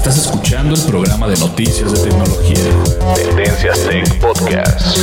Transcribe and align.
Estás 0.00 0.16
escuchando 0.16 0.74
el 0.74 0.82
programa 0.86 1.28
de 1.28 1.36
noticias 1.36 1.92
de 1.92 2.08
tecnología. 2.08 2.56
Tendencias 3.16 3.86
Tech 3.86 4.18
Podcast. 4.18 4.96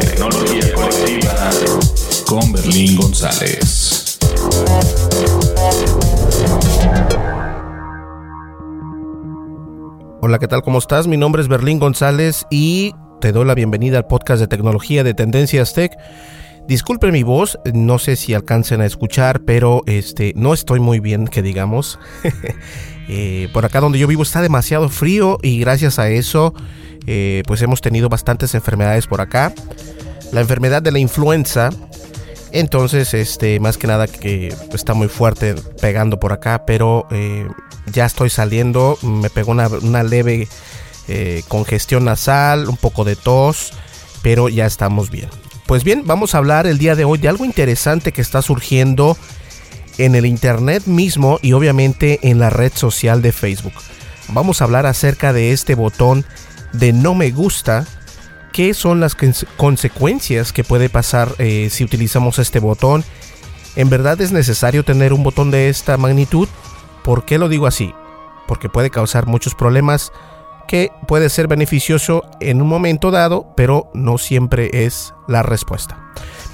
Tecnología 0.00 0.72
colectiva 0.72 1.50
con 2.26 2.52
Berlín 2.52 2.96
González. 2.96 4.18
Hola, 10.22 10.38
¿qué 10.38 10.48
tal? 10.48 10.62
¿Cómo 10.62 10.78
estás? 10.78 11.06
Mi 11.06 11.18
nombre 11.18 11.42
es 11.42 11.48
Berlín 11.48 11.78
González 11.78 12.46
y 12.50 12.94
te 13.20 13.30
doy 13.30 13.44
la 13.44 13.54
bienvenida 13.54 13.98
al 13.98 14.06
podcast 14.06 14.40
de 14.40 14.48
tecnología 14.48 15.04
de 15.04 15.12
Tendencias 15.12 15.74
Tech. 15.74 15.92
Disculpe 16.68 17.12
mi 17.12 17.22
voz, 17.22 17.60
no 17.72 18.00
sé 18.00 18.16
si 18.16 18.34
alcancen 18.34 18.80
a 18.80 18.86
escuchar, 18.86 19.40
pero 19.42 19.84
este 19.86 20.32
no 20.34 20.52
estoy 20.52 20.80
muy 20.80 20.98
bien, 21.00 21.26
que 21.26 21.42
digamos. 21.42 21.98
Eh, 23.08 23.48
por 23.52 23.64
acá 23.64 23.78
donde 23.78 24.00
yo 24.00 24.08
vivo 24.08 24.24
está 24.24 24.42
demasiado 24.42 24.88
frío 24.88 25.38
y 25.40 25.60
gracias 25.60 26.00
a 26.00 26.08
eso, 26.08 26.52
eh, 27.06 27.44
pues 27.46 27.62
hemos 27.62 27.80
tenido 27.80 28.08
bastantes 28.08 28.52
enfermedades 28.56 29.06
por 29.06 29.20
acá. 29.20 29.54
La 30.32 30.40
enfermedad 30.40 30.82
de 30.82 30.90
la 30.90 30.98
influenza, 30.98 31.70
entonces, 32.50 33.14
este, 33.14 33.60
más 33.60 33.78
que 33.78 33.86
nada 33.86 34.08
que 34.08 34.52
está 34.72 34.92
muy 34.94 35.06
fuerte 35.06 35.54
pegando 35.80 36.18
por 36.18 36.32
acá, 36.32 36.66
pero 36.66 37.06
eh, 37.12 37.46
ya 37.92 38.06
estoy 38.06 38.28
saliendo. 38.28 38.98
Me 39.02 39.30
pegó 39.30 39.52
una, 39.52 40.02
leve 40.02 40.48
congestión 41.46 42.06
nasal, 42.06 42.68
un 42.68 42.76
poco 42.76 43.04
de 43.04 43.14
tos, 43.14 43.72
pero 44.20 44.48
ya 44.48 44.66
estamos 44.66 45.10
bien. 45.10 45.28
Pues 45.66 45.82
bien, 45.82 46.04
vamos 46.06 46.34
a 46.34 46.38
hablar 46.38 46.68
el 46.68 46.78
día 46.78 46.94
de 46.94 47.04
hoy 47.04 47.18
de 47.18 47.28
algo 47.28 47.44
interesante 47.44 48.12
que 48.12 48.20
está 48.20 48.40
surgiendo 48.40 49.16
en 49.98 50.14
el 50.14 50.24
internet 50.24 50.86
mismo 50.86 51.40
y 51.42 51.54
obviamente 51.54 52.20
en 52.22 52.38
la 52.38 52.50
red 52.50 52.72
social 52.72 53.20
de 53.20 53.32
Facebook. 53.32 53.72
Vamos 54.28 54.60
a 54.60 54.64
hablar 54.64 54.86
acerca 54.86 55.32
de 55.32 55.50
este 55.50 55.74
botón 55.74 56.24
de 56.72 56.92
no 56.92 57.16
me 57.16 57.32
gusta 57.32 57.84
qué 58.52 58.74
son 58.74 59.00
las 59.00 59.16
consecuencias 59.56 60.52
que 60.52 60.62
puede 60.62 60.88
pasar 60.88 61.34
eh, 61.38 61.68
si 61.68 61.82
utilizamos 61.82 62.38
este 62.38 62.60
botón. 62.60 63.04
¿En 63.74 63.90
verdad 63.90 64.20
es 64.20 64.30
necesario 64.30 64.84
tener 64.84 65.12
un 65.12 65.24
botón 65.24 65.50
de 65.50 65.68
esta 65.68 65.96
magnitud? 65.96 66.48
¿Por 67.02 67.24
qué 67.24 67.38
lo 67.38 67.48
digo 67.48 67.66
así? 67.66 67.92
Porque 68.46 68.68
puede 68.68 68.90
causar 68.90 69.26
muchos 69.26 69.56
problemas 69.56 70.12
que 70.66 70.90
puede 71.06 71.28
ser 71.28 71.48
beneficioso 71.48 72.22
en 72.40 72.62
un 72.62 72.68
momento 72.68 73.10
dado, 73.10 73.52
pero 73.56 73.90
no 73.94 74.18
siempre 74.18 74.70
es 74.72 75.12
la 75.28 75.42
respuesta. 75.42 75.98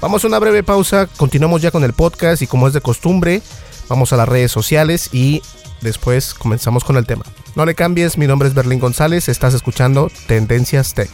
Vamos 0.01 0.23
a 0.23 0.27
una 0.27 0.39
breve 0.39 0.63
pausa, 0.63 1.07
continuamos 1.17 1.61
ya 1.61 1.71
con 1.71 1.83
el 1.83 1.93
podcast 1.93 2.41
y 2.41 2.47
como 2.47 2.67
es 2.67 2.73
de 2.73 2.81
costumbre, 2.81 3.41
vamos 3.87 4.11
a 4.11 4.17
las 4.17 4.27
redes 4.27 4.51
sociales 4.51 5.09
y 5.13 5.41
después 5.81 6.33
comenzamos 6.33 6.83
con 6.83 6.97
el 6.97 7.05
tema. 7.05 7.23
No 7.55 7.65
le 7.65 7.75
cambies, 7.75 8.17
mi 8.17 8.27
nombre 8.27 8.47
es 8.47 8.53
Berlín 8.53 8.79
González, 8.79 9.29
estás 9.29 9.53
escuchando 9.53 10.09
Tendencias 10.27 10.93
Tech. 10.93 11.09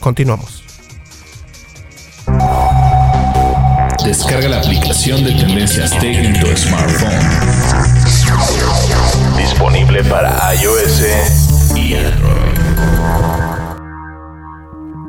Continuamos. 0.00 0.64
Descarga 4.04 4.48
la 4.48 4.58
aplicación 4.58 5.22
de 5.22 5.30
Tendencias 5.32 5.90
Tech 6.00 6.16
en 6.16 6.40
tu 6.40 6.46
smartphone. 6.56 7.12
Disponible 9.36 10.02
para 10.02 10.54
iOS. 10.56 11.51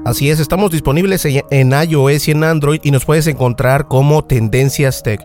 Así 0.05 0.29
es, 0.29 0.39
estamos 0.39 0.69
disponibles 0.71 1.25
en 1.25 1.71
iOS 1.71 2.27
y 2.27 2.31
en 2.31 2.43
Android 2.43 2.81
y 2.83 2.91
nos 2.91 3.05
puedes 3.05 3.25
encontrar 3.27 3.87
como 3.87 4.23
Tendencias 4.23 5.01
Tech 5.01 5.21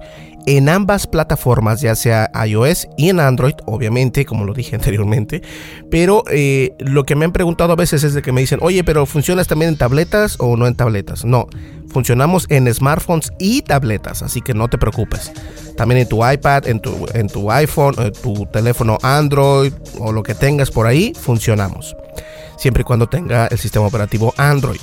en 0.48 0.70
ambas 0.70 1.06
plataformas, 1.06 1.82
ya 1.82 1.94
sea 1.94 2.31
iOS 2.47 2.88
y 2.97 3.10
en 3.10 3.20
Android, 3.20 3.53
obviamente, 3.66 4.25
como 4.25 4.47
lo 4.47 4.54
dije 4.54 4.76
anteriormente. 4.76 5.42
Pero 5.91 6.25
eh, 6.31 6.75
lo 6.78 7.04
que 7.04 7.16
me 7.16 7.26
han 7.26 7.32
preguntado 7.32 7.75
a 7.75 7.76
veces 7.76 8.03
es 8.03 8.14
de 8.14 8.22
que 8.22 8.32
me 8.32 8.41
dicen, 8.41 8.58
oye, 8.62 8.82
pero 8.82 9.04
¿funcionas 9.04 9.47
también 9.47 9.72
en 9.72 9.76
tabletas 9.76 10.37
o 10.38 10.56
no 10.56 10.66
en 10.66 10.75
tabletas? 10.75 11.26
No, 11.26 11.48
funcionamos 11.91 12.47
en 12.48 12.72
smartphones 12.72 13.31
y 13.38 13.60
tabletas, 13.60 14.22
así 14.22 14.41
que 14.41 14.54
no 14.54 14.69
te 14.69 14.78
preocupes. 14.78 15.32
También 15.76 16.00
en 16.00 16.08
tu 16.08 16.26
iPad, 16.26 16.66
en 16.66 16.81
tu, 16.81 17.06
en 17.12 17.28
tu 17.28 17.53
iPhone, 17.53 17.94
en 17.98 18.12
tu 18.14 18.47
teléfono 18.47 18.97
Android 19.03 19.75
o 19.98 20.12
lo 20.12 20.22
que 20.22 20.34
tengas 20.34 20.70
por 20.70 20.87
ahí, 20.87 21.12
funcionamos. 21.14 21.94
Siempre 22.56 22.81
y 22.81 22.84
cuando 22.84 23.06
tenga 23.06 23.48
el 23.48 23.58
sistema 23.58 23.87
operativo 23.87 24.32
Android. 24.38 24.81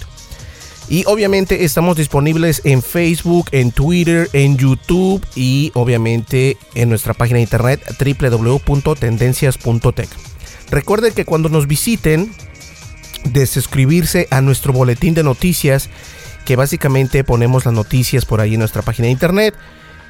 Y 0.87 1.03
obviamente 1.07 1.65
estamos 1.65 1.97
disponibles 1.97 2.61
en 2.63 2.83
Facebook, 2.83 3.47
en 3.51 3.71
Twitter, 3.71 4.29
en 4.33 4.57
YouTube 4.57 5.25
y 5.35 5.71
obviamente 5.73 6.57
en 6.75 6.89
nuestra 6.89 7.13
página 7.13 7.37
de 7.37 7.43
internet 7.43 7.81
www.tendencias.tech. 7.99 10.09
Recuerden 10.69 11.13
que 11.13 11.25
cuando 11.25 11.49
nos 11.49 11.67
visiten, 11.67 12.31
de 13.25 13.47
suscribirse 13.47 14.27
a 14.29 14.41
nuestro 14.41 14.73
boletín 14.73 15.13
de 15.13 15.23
noticias, 15.23 15.89
que 16.45 16.55
básicamente 16.55 17.23
ponemos 17.23 17.65
las 17.65 17.73
noticias 17.73 18.25
por 18.25 18.39
ahí 18.39 18.53
en 18.53 18.59
nuestra 18.59 18.83
página 18.83 19.07
de 19.07 19.11
internet 19.11 19.55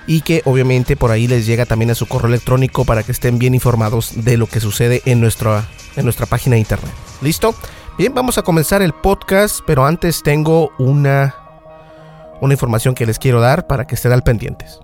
y 0.07 0.21
que 0.21 0.41
obviamente 0.45 0.95
por 0.95 1.11
ahí 1.11 1.27
les 1.27 1.45
llega 1.45 1.65
también 1.65 1.91
a 1.91 1.95
su 1.95 2.07
correo 2.07 2.27
electrónico 2.27 2.85
para 2.85 3.03
que 3.03 3.11
estén 3.11 3.39
bien 3.39 3.55
informados 3.55 4.23
de 4.23 4.37
lo 4.37 4.47
que 4.47 4.59
sucede 4.59 5.01
en 5.05 5.21
nuestra, 5.21 5.67
en 5.95 6.03
nuestra 6.03 6.25
página 6.25 6.55
de 6.55 6.59
internet. 6.59 6.91
¿Listo? 7.21 7.55
Bien, 7.97 8.13
vamos 8.13 8.37
a 8.37 8.41
comenzar 8.41 8.81
el 8.81 8.91
podcast, 8.91 9.61
pero 9.65 9.85
antes 9.85 10.21
tengo 10.21 10.69
una, 10.77 11.33
una 12.41 12.53
información 12.53 12.93
que 12.93 13.05
les 13.05 13.17
quiero 13.17 13.39
dar 13.39 13.67
para 13.67 13.87
que 13.87 13.95
estén 13.95 14.11
al 14.11 14.21
pendientes. 14.21 14.81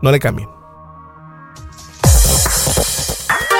No 0.00 0.10
le 0.10 0.18
cambien. 0.18 0.48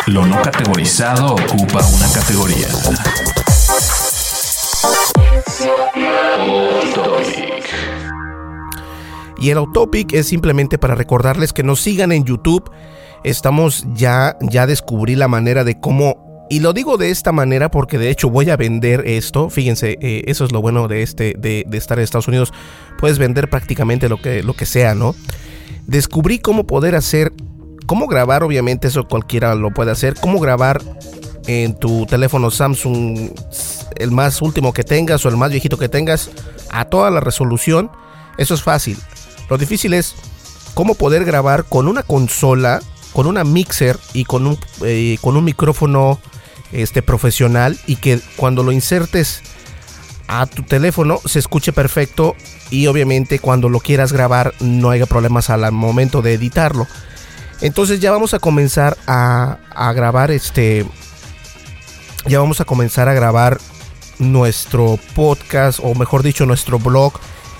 Lo 0.06 0.24
no 0.24 0.40
categorizado 0.40 1.34
ocupa 1.34 1.86
una 1.86 2.10
categoría. 2.14 2.66
Y 9.38 9.50
el 9.50 9.58
Autopic 9.58 10.14
es 10.14 10.28
simplemente 10.28 10.78
para 10.78 10.94
recordarles 10.94 11.52
que 11.52 11.62
nos 11.62 11.82
sigan 11.82 12.10
en 12.10 12.24
YouTube. 12.24 12.70
Estamos 13.22 13.84
ya, 13.92 14.38
ya 14.40 14.66
descubrí 14.66 15.14
la 15.14 15.28
manera 15.28 15.62
de 15.62 15.78
cómo 15.78 16.27
y 16.50 16.60
lo 16.60 16.72
digo 16.72 16.96
de 16.96 17.10
esta 17.10 17.32
manera 17.32 17.70
porque 17.70 17.98
de 17.98 18.10
hecho 18.10 18.30
voy 18.30 18.50
a 18.50 18.56
vender 18.56 19.02
esto. 19.06 19.50
Fíjense, 19.50 19.98
eh, 20.00 20.22
eso 20.26 20.44
es 20.44 20.52
lo 20.52 20.60
bueno 20.62 20.88
de 20.88 21.02
este, 21.02 21.34
de, 21.38 21.66
estar 21.72 21.98
en 21.98 22.04
Estados 22.04 22.28
Unidos. 22.28 22.52
Puedes 22.98 23.18
vender 23.18 23.50
prácticamente 23.50 24.08
lo 24.08 24.20
que, 24.20 24.42
lo 24.42 24.54
que 24.54 24.66
sea, 24.66 24.94
¿no? 24.94 25.14
Descubrí 25.86 26.38
cómo 26.38 26.66
poder 26.66 26.94
hacer, 26.94 27.32
cómo 27.86 28.06
grabar, 28.06 28.42
obviamente 28.42 28.88
eso 28.88 29.06
cualquiera 29.06 29.54
lo 29.54 29.72
puede 29.72 29.90
hacer. 29.90 30.14
Cómo 30.14 30.40
grabar 30.40 30.80
en 31.46 31.74
tu 31.74 32.06
teléfono 32.06 32.50
Samsung, 32.50 33.30
el 33.96 34.10
más 34.10 34.40
último 34.42 34.72
que 34.72 34.84
tengas 34.84 35.24
o 35.24 35.28
el 35.28 35.36
más 35.36 35.50
viejito 35.50 35.78
que 35.78 35.88
tengas, 35.88 36.30
a 36.70 36.86
toda 36.86 37.10
la 37.10 37.20
resolución. 37.20 37.90
Eso 38.38 38.54
es 38.54 38.62
fácil. 38.62 38.98
Lo 39.50 39.58
difícil 39.58 39.94
es 39.94 40.14
cómo 40.74 40.94
poder 40.94 41.24
grabar 41.24 41.64
con 41.64 41.88
una 41.88 42.02
consola, 42.02 42.80
con 43.12 43.26
una 43.26 43.44
mixer 43.44 43.98
y 44.12 44.24
con 44.24 44.46
un, 44.46 44.58
eh, 44.84 45.18
con 45.20 45.36
un 45.36 45.44
micrófono 45.44 46.20
este, 46.72 47.02
profesional 47.02 47.78
y 47.86 47.96
que 47.96 48.20
cuando 48.36 48.62
lo 48.62 48.72
insertes 48.72 49.42
a 50.26 50.46
tu 50.46 50.62
teléfono 50.62 51.20
se 51.24 51.38
escuche 51.38 51.72
perfecto 51.72 52.36
y 52.70 52.86
obviamente 52.86 53.38
cuando 53.38 53.68
lo 53.68 53.80
quieras 53.80 54.12
grabar 54.12 54.52
no 54.60 54.90
haya 54.90 55.06
problemas 55.06 55.50
al 55.50 55.72
momento 55.72 56.22
de 56.22 56.34
editarlo. 56.34 56.86
Entonces 57.60 58.00
ya 58.00 58.12
vamos 58.12 58.34
a 58.34 58.38
comenzar 58.38 58.96
a, 59.06 59.58
a 59.74 59.92
grabar 59.92 60.30
este... 60.30 60.86
Ya 62.26 62.40
vamos 62.40 62.60
a 62.60 62.64
comenzar 62.64 63.08
a 63.08 63.14
grabar 63.14 63.58
nuestro 64.18 64.98
podcast 65.14 65.80
o 65.82 65.94
mejor 65.94 66.22
dicho 66.22 66.44
nuestro 66.46 66.78
blog 66.78 67.14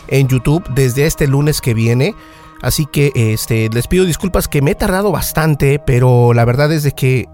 en 0.08 0.28
YouTube 0.28 0.64
desde 0.70 1.06
este 1.06 1.26
lunes 1.26 1.60
que 1.60 1.74
viene. 1.74 2.14
Así 2.60 2.86
que 2.86 3.12
este, 3.14 3.68
les 3.72 3.86
pido 3.86 4.04
disculpas 4.04 4.48
que 4.48 4.62
me 4.62 4.72
he 4.72 4.74
tardado 4.74 5.12
bastante, 5.12 5.78
pero 5.78 6.34
la 6.34 6.44
verdad 6.44 6.72
es 6.72 6.82
de 6.82 6.92
que 6.92 7.26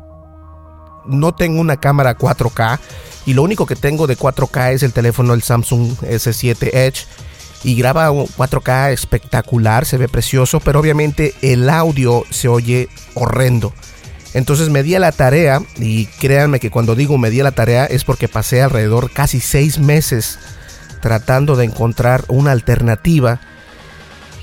no 1.07 1.35
tengo 1.35 1.61
una 1.61 1.79
cámara 1.79 2.17
4K 2.17 2.79
y 3.27 3.35
lo 3.35 3.43
único 3.43 3.67
que 3.67 3.77
tengo 3.77 4.07
de 4.07 4.17
4K 4.17 4.73
es 4.73 4.83
el 4.83 4.93
teléfono 4.93 5.35
el 5.35 5.43
Samsung 5.43 5.93
S7 6.01 6.71
Edge 6.73 7.07
y 7.63 7.75
graba 7.77 8.11
4K 8.11 8.93
espectacular, 8.93 9.87
se 9.87 9.97
ve 9.97 10.09
precioso, 10.09 10.61
pero 10.61 10.81
obviamente 10.81 11.35
el 11.41 11.71
audio 11.71 12.25
se 12.31 12.49
oye 12.49 12.89
horrendo. 13.15 13.73
Entonces 14.35 14.69
me 14.69 14.83
di 14.83 14.95
a 14.95 15.01
la 15.01 15.13
tarea 15.13 15.63
y 15.77 16.07
créanme 16.07 16.61
que 16.61 16.71
cuando 16.71 16.95
digo 16.95 17.17
me 17.19 17.31
di 17.31 17.41
a 17.41 17.45
la 17.45 17.53
tarea 17.53 17.87
es 17.87 18.05
porque 18.05 18.29
pasé 18.29 18.63
alrededor 18.63 19.11
casi 19.11 19.41
seis 19.41 19.79
meses 19.79 20.39
tratando 21.01 21.57
de 21.57 21.65
encontrar 21.65 22.25
una 22.29 22.53
alternativa 22.53 23.41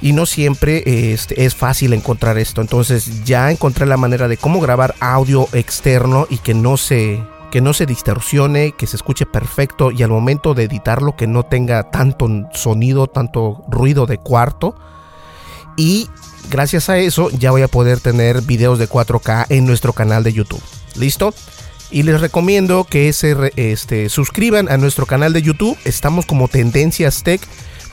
y 0.01 0.13
no 0.13 0.25
siempre 0.25 1.13
este, 1.13 1.45
es 1.45 1.56
fácil 1.56 1.94
encontrar 1.94 2.38
esto. 2.38 2.62
Entonces 2.62 3.24
ya 3.24 3.51
encontré 3.51 3.86
la 3.86 3.98
manera 3.98 4.27
de 4.27 4.38
cómo 4.38 4.59
grabar 4.59 4.95
audio 5.00 5.48
externo 5.53 6.27
y 6.30 6.38
que 6.38 6.53
no 6.53 6.77
se 6.77 7.24
que 7.51 7.59
no 7.59 7.74
se 7.74 7.86
distorsione, 7.86 8.71
que 8.71 8.88
se 8.88 8.95
escuche 8.95 9.25
perfecto 9.25 9.92
y 9.92 10.03
al 10.03 10.09
momento 10.09 10.53
de 10.53 10.63
editarlo 10.63 11.18
que 11.18 11.27
no 11.27 11.44
tenga 11.44 11.92
tanto 11.92 12.30
sonido, 12.53 13.07
tanto 13.07 13.65
ruido 13.68 14.06
de 14.06 14.18
cuarto. 14.18 14.74
Y 15.75 16.07
gracias 16.50 16.89
a 16.89 16.97
eso 16.97 17.30
ya 17.30 17.51
voy 17.51 17.62
a 17.62 17.68
poder 17.68 18.00
tener 18.00 18.42
videos 18.42 18.80
de 18.80 18.88
4K 18.88 19.47
en 19.50 19.65
nuestro 19.65 19.92
canal 19.92 20.24
de 20.24 20.31
YouTube. 20.31 20.63
¿Listo? 20.95 21.33
Y 21.92 22.04
les 22.04 22.21
recomiendo 22.21 22.86
que 22.86 23.12
se 23.12 23.36
este, 23.57 24.07
suscriban 24.07 24.71
a 24.71 24.77
nuestro 24.77 25.06
canal 25.06 25.33
de 25.33 25.42
YouTube. 25.42 25.77
Estamos 25.83 26.25
como 26.25 26.47
Tendencias 26.47 27.21
Tech 27.21 27.42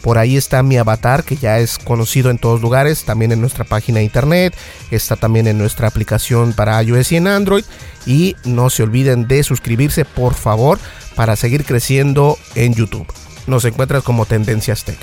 por 0.09 0.17
ahí 0.17 0.39
está 0.39 0.63
mi 0.63 0.79
avatar 0.79 1.23
que 1.23 1.37
ya 1.37 1.59
es 1.59 1.77
conocido 1.79 2.31
en 2.31 2.39
todos 2.39 2.63
lugares, 2.63 3.05
también 3.05 3.31
en 3.31 3.43
nuestra 3.43 3.67
página 3.67 3.99
de 3.99 4.05
internet, 4.05 4.57
está 4.91 5.17
también 5.17 5.47
en 5.47 5.59
nuestra 5.59 5.87
aplicación 5.87 6.55
para 6.55 6.83
iOS 6.83 7.13
y 7.13 7.17
en 7.17 7.27
Android. 7.27 7.65
Y 8.07 8.35
no 8.47 8.71
se 8.71 8.85
olviden 8.85 9.29
de 9.29 9.43
suscribirse 9.43 10.07
por 10.07 10.33
favor 10.33 10.79
para 11.15 11.37
seguir 11.37 11.67
creciendo 11.67 12.39
en 12.55 12.73
YouTube. 12.73 13.07
Nos 13.47 13.67
encuentras 13.67 14.03
como 14.03 14.25
Tendencias 14.25 14.83
Tech. 14.83 14.99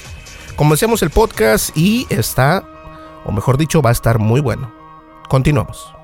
Comencemos 0.55 1.03
el 1.03 1.11
podcast 1.11 1.69
y 1.77 2.07
está, 2.09 2.67
o 3.25 3.31
mejor 3.31 3.59
dicho, 3.59 3.83
va 3.83 3.91
a 3.91 3.93
estar 3.93 4.17
muy 4.17 4.41
bueno. 4.41 4.73
Continuamos. 5.29 5.94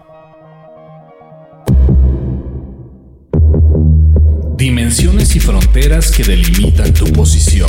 Dimensiones 4.62 5.36
y 5.36 5.40
fronteras 5.40 6.12
que 6.12 6.24
delimitan 6.24 6.94
tu 6.94 7.12
posición. 7.14 7.68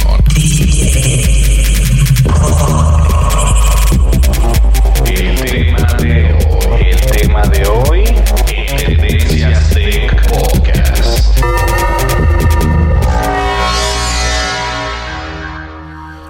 El 5.06 5.34
tema 5.42 5.94
de 5.96 6.34
hoy, 6.34 6.82
el 6.90 7.00
tema 7.00 7.42
de 7.44 7.66
hoy, 7.66 8.04
Tendencias 8.76 9.70
Tech 9.70 10.28
Podcast. 10.28 11.34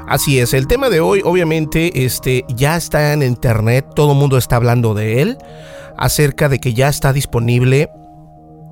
Así 0.07 0.39
es, 0.39 0.55
el 0.55 0.69
tema 0.69 0.91
de 0.91 1.01
hoy 1.01 1.23
obviamente 1.25 2.05
este, 2.05 2.45
ya 2.47 2.77
está 2.77 3.13
en 3.13 3.25
internet, 3.25 3.85
todo 3.97 4.13
el 4.13 4.19
mundo 4.19 4.39
está 4.39 4.55
hablando 4.55 4.95
de 4.95 5.23
él, 5.23 5.39
acerca 5.97 6.49
de 6.49 6.61
que 6.61 6.73
ya 6.73 6.89
está 6.89 7.13
disponible 7.13 7.91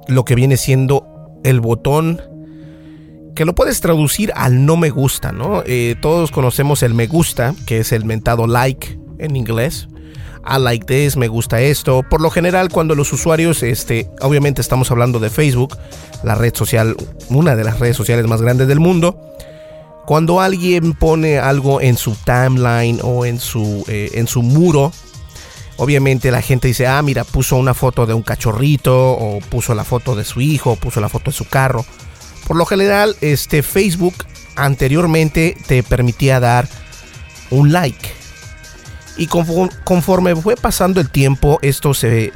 lo 0.07 0.25
que 0.25 0.37
viene 0.37 0.57
siendo 0.57 1.20
el 1.45 1.61
botón 1.61 2.21
que 3.35 3.45
lo 3.45 3.55
puedes 3.55 3.81
traducir 3.81 4.33
al 4.35 4.67
no 4.67 4.77
me 4.77 4.91
gusta, 4.91 5.33
¿no? 5.33 5.63
Eh, 5.65 5.97
todos 6.01 6.31
conocemos 6.31 6.83
el 6.83 6.95
me 6.95 7.07
gusta, 7.07 7.55
que 7.67 7.79
es 7.79 7.93
el 7.93 8.05
mentado 8.05 8.47
like 8.47 8.99
en 9.19 9.37
inglés. 9.37 9.89
I 10.45 10.59
like 10.61 10.87
this, 10.87 11.17
me 11.17 11.29
gusta 11.29 11.61
esto. 11.61 12.03
Por 12.03 12.21
lo 12.21 12.31
general, 12.31 12.71
cuando 12.71 12.95
los 12.95 13.13
usuarios, 13.13 13.63
este, 13.63 14.11
obviamente 14.21 14.61
estamos 14.61 14.91
hablando 14.91 15.19
de 15.19 15.31
Facebook, 15.31 15.77
la 16.23 16.35
red 16.35 16.55
social, 16.55 16.97
una 17.29 17.57
de 17.57 17.65
las 17.65 17.79
redes 17.79 17.97
sociales 17.97 18.27
más 18.27 18.43
grandes 18.43 18.69
del 18.69 18.81
mundo. 18.81 19.19
Cuando 20.07 20.41
alguien 20.41 20.95
pone 20.95 21.39
algo 21.39 21.81
en 21.81 21.97
su 21.97 22.17
timeline 22.25 22.99
o 23.03 23.25
en 23.27 23.39
su, 23.39 23.85
eh, 23.87 24.11
en 24.15 24.27
su 24.27 24.43
muro, 24.43 24.93
Obviamente 25.81 26.31
la 26.31 26.43
gente 26.43 26.69
dice, 26.69 26.87
ah, 26.87 27.01
mira, 27.01 27.25
puso 27.25 27.57
una 27.57 27.73
foto 27.73 28.05
de 28.05 28.13
un 28.13 28.21
cachorrito, 28.21 29.13
o 29.13 29.41
puso 29.41 29.75
la 29.75 29.83
foto 29.83 30.15
de 30.15 30.25
su 30.25 30.43
hijo, 30.43 30.73
o 30.73 30.77
puso 30.77 31.01
la 31.01 31.09
foto 31.09 31.31
de 31.31 31.37
su 31.39 31.47
carro. 31.49 31.87
Por 32.47 32.59
lo 32.59 32.67
general, 32.67 33.17
este 33.23 33.63
Facebook 33.63 34.13
anteriormente 34.57 35.57
te 35.67 35.83
permitía 35.83 36.39
dar 36.39 36.69
un 37.49 37.73
like. 37.73 38.11
Y 39.17 39.27
conforme 39.27 40.37
fue 40.37 40.57
pasando 40.57 41.01
el 41.01 41.09
tiempo, 41.09 41.59
esto 41.63 41.95
se, 41.95 42.31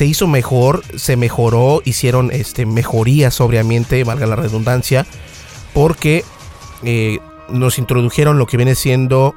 hizo 0.00 0.26
mejor, 0.26 0.82
se 0.96 1.16
mejoró, 1.16 1.82
hicieron 1.84 2.30
este, 2.32 2.64
mejorías, 2.64 3.42
obviamente, 3.42 4.04
valga 4.04 4.26
la 4.26 4.36
redundancia, 4.36 5.04
porque 5.74 6.24
eh, 6.82 7.18
nos 7.50 7.78
introdujeron 7.78 8.38
lo 8.38 8.46
que 8.46 8.56
viene 8.56 8.74
siendo, 8.74 9.34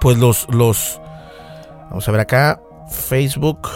pues 0.00 0.16
los, 0.16 0.46
los, 0.50 1.00
Vamos 1.94 2.08
a 2.08 2.10
ver 2.10 2.22
acá. 2.22 2.60
Facebook. 2.90 3.68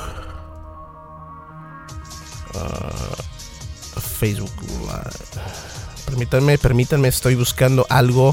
Uh, 2.52 4.00
Facebook. 4.00 4.50
Permítanme, 6.04 6.58
permítanme, 6.58 7.06
estoy 7.06 7.36
buscando 7.36 7.86
algo. 7.88 8.30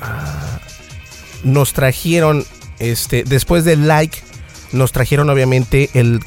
Uh, 0.00 0.56
nos 1.44 1.74
trajeron, 1.74 2.46
este, 2.78 3.24
después 3.24 3.66
del 3.66 3.86
like, 3.86 4.22
nos 4.72 4.92
trajeron 4.92 5.28
obviamente 5.28 5.90
el, 5.92 6.20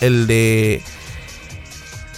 el 0.00 0.26
de 0.26 0.82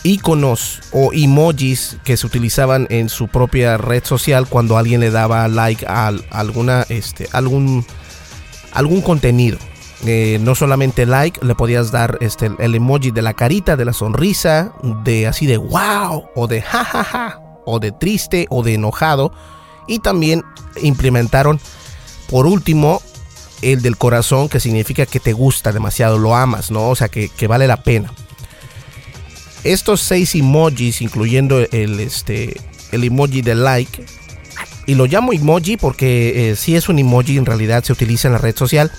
iconos 0.05 0.83
o 0.93 1.13
emojis 1.13 1.97
que 2.05 2.17
se 2.17 2.25
utilizaban 2.25 2.87
en 2.91 3.09
su 3.09 3.27
propia 3.27 3.77
red 3.77 4.05
social 4.05 4.47
cuando 4.47 4.79
alguien 4.79 5.01
le 5.01 5.11
daba 5.11 5.49
like 5.49 5.85
a 5.89 6.13
alguna, 6.31 6.87
este, 6.89 7.29
algún 7.33 7.85
algún 8.77 9.01
contenido. 9.01 9.59
Eh, 10.05 10.39
no 10.43 10.55
solamente 10.55 11.07
like, 11.07 11.45
le 11.45 11.55
podías 11.55 11.91
dar 11.91 12.19
este, 12.21 12.51
el 12.59 12.75
emoji 12.75 13.11
de 13.11 13.23
la 13.23 13.35
carita, 13.35 13.77
de 13.77 13.87
la 13.87 13.95
sonrisa, 13.95 14.73
de 15.05 15.27
así 15.27 15.47
de 15.47 15.57
wow, 15.57 16.27
o 16.35 16.47
de 16.47 16.61
jajaja, 16.61 17.41
o 17.65 17.81
de 17.81 17.93
triste, 17.93 18.47
o 18.51 18.63
de 18.63 18.75
enojado. 18.75 19.33
Y 19.89 20.01
también 20.01 20.45
implementaron, 20.83 21.59
por 22.29 22.47
último, 22.47 23.01
el 23.63 23.81
del 23.81 23.97
corazón, 23.97 24.49
que 24.51 24.61
significa 24.61 25.07
que 25.07 25.19
te 25.19 25.33
gusta 25.33 25.73
demasiado, 25.73 26.19
lo 26.19 26.37
amas, 26.37 26.71
¿no? 26.71 26.91
O 26.91 26.95
sea, 26.97 27.09
que, 27.09 27.31
vale 27.49 27.67
la 27.67 27.83
pena. 27.83 28.13
Estos 29.65 30.03
seis 30.03 30.35
emojis, 30.35 31.01
incluyendo 31.01 31.61
el, 31.61 31.99
este, 32.01 32.61
el 32.93 33.03
emoji 33.05 33.41
de 33.41 33.55
like, 33.55 34.05
y 34.87 34.95
lo 34.95 35.07
llamo 35.07 35.33
emoji 35.33 35.77
porque 35.77 36.51
eh, 36.51 36.57
si 36.57 36.77
es 36.77 36.89
un 36.89 36.99
emoji, 36.99 37.37
en 37.37 37.47
realidad 37.47 37.85
se 37.85 37.93
utiliza 37.93 38.29
en 38.29 38.33
la 38.33 38.39
red 38.39 38.57
social. 38.57 38.91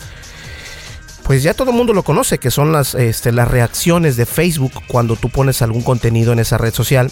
Pues 1.23 1.43
ya 1.43 1.53
todo 1.53 1.71
el 1.71 1.77
mundo 1.77 1.93
lo 1.93 2.03
conoce, 2.03 2.37
que 2.37 2.51
son 2.51 2.71
las, 2.71 2.95
este, 2.95 3.31
las 3.31 3.49
reacciones 3.49 4.15
de 4.15 4.25
Facebook 4.25 4.71
cuando 4.87 5.17
tú 5.17 5.29
pones 5.29 5.61
algún 5.61 5.81
contenido 5.81 6.31
en 6.33 6.39
esa 6.39 6.57
red 6.57 6.73
social. 6.73 7.11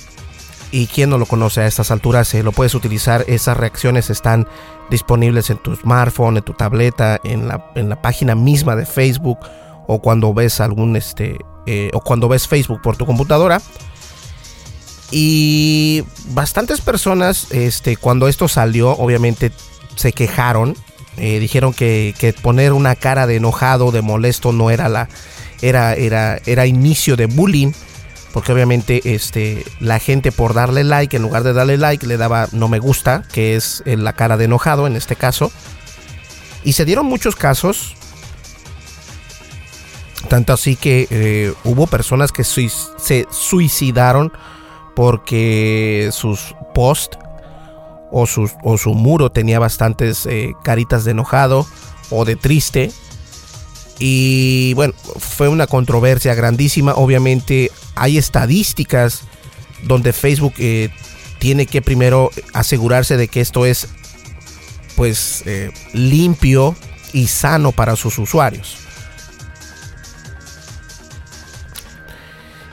y 0.72 0.88
quien 0.88 1.10
no 1.10 1.18
lo 1.18 1.26
conoce 1.26 1.62
a 1.62 1.68
estas 1.68 1.90
alturas, 1.92 2.34
lo 2.34 2.52
puedes 2.52 2.76
utilizar. 2.76 3.24
Esas 3.28 3.56
reacciones 3.56 4.10
están 4.10 4.48
disponibles 4.90 5.50
en 5.50 5.58
tu 5.58 5.76
smartphone, 5.76 6.38
en 6.38 6.44
tu 6.44 6.54
tableta, 6.54 7.20
en 7.24 7.48
la, 7.48 7.72
en 7.76 7.88
la 7.88 8.02
página 8.02 8.36
misma 8.36 8.76
de 8.76 8.86
Facebook 8.86 9.40
o 9.88 10.02
cuando 10.02 10.34
ves 10.34 10.60
algún 10.60 10.96
este 10.96 11.38
eh, 11.66 11.90
o 11.94 12.02
cuando 12.02 12.28
ves 12.28 12.48
Facebook 12.48 12.82
por 12.82 12.98
tu 12.98 13.06
computadora. 13.06 13.62
Y 15.18 16.04
bastantes 16.32 16.82
personas, 16.82 17.48
este, 17.52 17.96
cuando 17.96 18.28
esto 18.28 18.50
salió, 18.50 18.90
obviamente 18.90 19.54
se 19.96 20.12
quejaron. 20.12 20.76
Eh, 21.16 21.40
dijeron 21.40 21.74
que, 21.74 22.36
poner 22.42 22.74
una 22.74 22.96
cara 22.96 23.26
de 23.26 23.38
enojado, 23.38 23.92
de 23.92 24.02
molesto, 24.02 24.52
no 24.52 24.72
era 24.72 24.90
la. 24.90 25.08
Era, 25.62 25.94
era, 25.94 26.42
era 26.46 26.66
inicio 26.66 27.16
de 27.16 27.28
bullying. 27.28 27.72
Porque 28.34 28.52
obviamente 28.52 29.16
este, 29.16 29.64
la 29.80 30.00
gente 30.00 30.34
por 30.34 30.54
darle 30.54 30.84
like, 30.84 31.16
en 31.16 31.24
lugar 31.24 31.44
de 31.44 31.54
darle 31.54 31.78
like, 31.78 32.06
le 32.06 32.18
daba 32.18 32.50
no 32.52 32.68
me 32.68 32.80
gusta, 32.80 33.24
que 33.32 33.56
es 33.56 33.84
eh, 33.86 33.96
la 33.96 34.12
cara 34.12 34.36
de 34.36 34.44
enojado 34.44 34.86
en 34.86 34.98
este 34.98 35.16
caso. 35.16 35.50
Y 36.66 36.74
se 36.74 36.84
dieron 36.84 37.06
muchos 37.06 37.38
casos 37.38 37.96
tanto 40.28 40.52
así 40.52 40.76
que 40.76 41.08
eh, 41.10 41.54
hubo 41.64 41.88
personas 41.88 42.34
que 42.34 42.44
se 42.44 43.28
suicidaron 43.32 44.34
porque 44.96 46.10
sus 46.12 46.56
posts 46.74 47.18
o, 48.12 48.26
su 48.26 48.94
muro 48.94 49.32
tenía 49.32 49.60
bastantes 49.60 50.26
eh, 50.26 50.54
caritas 50.64 51.04
de 51.04 51.12
enojado 51.12 51.68
o 52.10 52.24
de 52.24 52.36
triste. 52.36 52.92
Y 54.00 54.74
bueno, 54.76 54.94
fue 55.18 55.48
una 55.50 55.68
controversia 55.68 56.34
grandísima. 56.34 56.94
Obviamente 56.94 57.72
hay 57.96 58.18
estadísticas 58.18 59.24
donde 59.84 60.14
Facebook 60.14 60.54
eh, 60.58 60.90
tiene 61.40 61.66
que 61.66 61.82
primero 61.82 62.32
asegurarse 62.54 63.18
de 63.18 63.28
que 63.28 63.42
esto 63.42 63.66
es 63.66 63.90
pues 64.96 65.44
limpio 65.92 66.74
y 67.12 67.28
sano 67.28 67.74
para 67.74 67.98
sus 67.98 68.18
usuarios. 68.18 68.85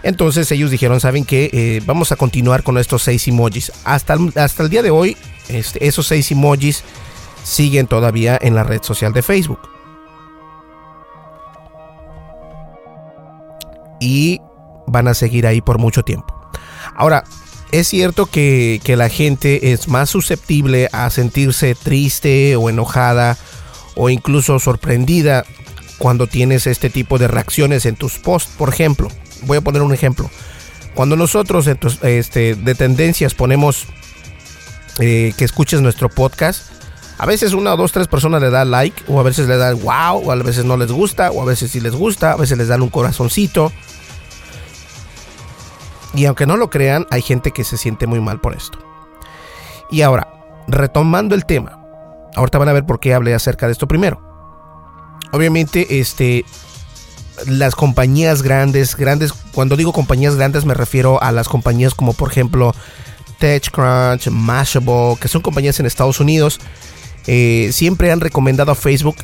Entonces 0.02 0.50
ellos 0.50 0.70
dijeron, 0.70 1.00
¿saben 1.00 1.24
qué? 1.24 1.50
Eh, 1.52 1.82
vamos 1.86 2.12
a 2.12 2.16
continuar 2.16 2.62
con 2.62 2.76
estos 2.78 3.02
seis 3.02 3.26
emojis. 3.28 3.72
Hasta, 3.84 4.16
hasta 4.34 4.62
el 4.62 4.68
día 4.68 4.82
de 4.82 4.90
hoy, 4.90 5.16
este, 5.48 5.86
esos 5.86 6.06
seis 6.06 6.30
emojis 6.30 6.82
siguen 7.44 7.86
todavía 7.86 8.38
en 8.40 8.54
la 8.54 8.64
red 8.64 8.82
social 8.82 9.12
de 9.12 9.22
Facebook. 9.22 9.60
Y 14.00 14.40
van 14.88 15.06
a 15.06 15.14
seguir 15.14 15.46
ahí 15.46 15.60
por 15.60 15.78
mucho 15.78 16.02
tiempo. 16.02 16.34
Ahora, 16.96 17.22
es 17.70 17.86
cierto 17.86 18.26
que, 18.26 18.80
que 18.82 18.96
la 18.96 19.08
gente 19.08 19.72
es 19.72 19.86
más 19.86 20.10
susceptible 20.10 20.88
a 20.92 21.08
sentirse 21.10 21.76
triste 21.76 22.56
o 22.56 22.68
enojada 22.68 23.38
o 23.94 24.10
incluso 24.10 24.58
sorprendida 24.58 25.44
cuando 25.98 26.26
tienes 26.26 26.66
este 26.66 26.90
tipo 26.90 27.18
de 27.18 27.28
reacciones 27.28 27.86
en 27.86 27.94
tus 27.94 28.18
posts, 28.18 28.52
por 28.58 28.68
ejemplo 28.70 29.08
voy 29.42 29.58
a 29.58 29.60
poner 29.60 29.82
un 29.82 29.92
ejemplo. 29.92 30.30
Cuando 30.94 31.16
nosotros 31.16 31.66
este, 32.02 32.54
de 32.54 32.74
tendencias 32.74 33.34
ponemos 33.34 33.86
eh, 34.98 35.32
que 35.36 35.44
escuches 35.44 35.80
nuestro 35.80 36.08
podcast, 36.08 36.70
a 37.18 37.26
veces 37.26 37.52
una 37.52 37.74
o 37.74 37.76
dos, 37.76 37.92
tres 37.92 38.08
personas 38.08 38.42
le 38.42 38.50
dan 38.50 38.70
like, 38.70 39.04
o 39.08 39.20
a 39.20 39.22
veces 39.22 39.48
le 39.48 39.56
dan 39.56 39.80
wow, 39.82 40.22
o 40.24 40.32
a 40.32 40.36
veces 40.36 40.64
no 40.64 40.76
les 40.76 40.90
gusta, 40.90 41.30
o 41.30 41.40
a 41.40 41.44
veces 41.44 41.70
sí 41.70 41.80
les 41.80 41.94
gusta, 41.94 42.32
a 42.32 42.36
veces 42.36 42.58
les 42.58 42.68
dan 42.68 42.82
un 42.82 42.88
corazoncito. 42.88 43.72
Y 46.14 46.26
aunque 46.26 46.46
no 46.46 46.56
lo 46.56 46.68
crean, 46.68 47.06
hay 47.10 47.22
gente 47.22 47.52
que 47.52 47.64
se 47.64 47.78
siente 47.78 48.06
muy 48.06 48.20
mal 48.20 48.40
por 48.40 48.54
esto. 48.54 48.78
Y 49.90 50.02
ahora, 50.02 50.28
retomando 50.68 51.34
el 51.34 51.46
tema, 51.46 51.80
ahorita 52.34 52.58
van 52.58 52.68
a 52.68 52.72
ver 52.72 52.84
por 52.84 53.00
qué 53.00 53.14
hablé 53.14 53.34
acerca 53.34 53.66
de 53.66 53.72
esto 53.72 53.88
primero. 53.88 54.20
Obviamente, 55.32 56.00
este, 56.00 56.44
las 57.46 57.74
compañías 57.74 58.42
grandes, 58.42 58.96
grandes, 58.96 59.32
cuando 59.32 59.76
digo 59.76 59.92
compañías 59.92 60.36
grandes 60.36 60.64
me 60.64 60.74
refiero 60.74 61.22
a 61.22 61.32
las 61.32 61.48
compañías 61.48 61.94
como 61.94 62.12
por 62.12 62.30
ejemplo 62.30 62.74
TechCrunch, 63.38 64.28
Mashable, 64.28 65.16
que 65.20 65.28
son 65.28 65.42
compañías 65.42 65.80
en 65.80 65.86
Estados 65.86 66.20
Unidos, 66.20 66.60
eh, 67.26 67.70
siempre 67.72 68.12
han 68.12 68.20
recomendado 68.20 68.70
a 68.72 68.76
Facebook, 68.76 69.16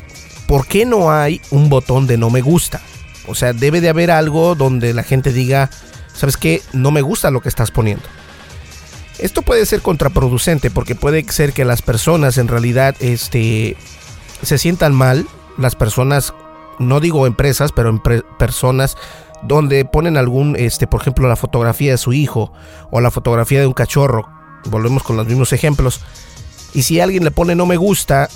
¿por 0.46 0.66
qué 0.66 0.84
no 0.84 1.12
hay 1.12 1.40
un 1.50 1.68
botón 1.68 2.06
de 2.06 2.16
no 2.16 2.30
me 2.30 2.40
gusta? 2.40 2.80
O 3.28 3.34
sea, 3.34 3.52
debe 3.52 3.80
de 3.80 3.88
haber 3.90 4.10
algo 4.10 4.54
donde 4.54 4.94
la 4.94 5.02
gente 5.02 5.32
diga, 5.32 5.70
¿sabes 6.14 6.36
qué? 6.36 6.62
No 6.72 6.90
me 6.90 7.02
gusta 7.02 7.30
lo 7.30 7.40
que 7.40 7.48
estás 7.48 7.70
poniendo. 7.70 8.04
Esto 9.18 9.42
puede 9.42 9.66
ser 9.66 9.82
contraproducente 9.82 10.70
porque 10.70 10.94
puede 10.94 11.24
ser 11.30 11.52
que 11.52 11.64
las 11.64 11.82
personas 11.82 12.38
en 12.38 12.48
realidad 12.48 12.96
este, 13.00 13.76
se 14.42 14.58
sientan 14.58 14.94
mal, 14.94 15.26
las 15.58 15.74
personas 15.74 16.32
no 16.78 17.00
digo 17.00 17.26
empresas, 17.26 17.72
pero 17.72 18.02
personas 18.38 18.96
donde 19.42 19.84
ponen 19.84 20.16
algún, 20.16 20.56
este, 20.56 20.86
por 20.86 21.00
ejemplo, 21.00 21.28
la 21.28 21.36
fotografía 21.36 21.92
de 21.92 21.98
su 21.98 22.12
hijo 22.12 22.52
o 22.90 23.00
la 23.00 23.10
fotografía 23.10 23.60
de 23.60 23.66
un 23.66 23.72
cachorro. 23.72 24.28
Volvemos 24.66 25.02
con 25.02 25.16
los 25.16 25.26
mismos 25.26 25.52
ejemplos. 25.52 26.00
Y 26.74 26.82
si 26.82 27.00
alguien 27.00 27.24
le 27.24 27.30
pone 27.30 27.54
no 27.54 27.66
me 27.66 27.76
gusta, 27.76 28.28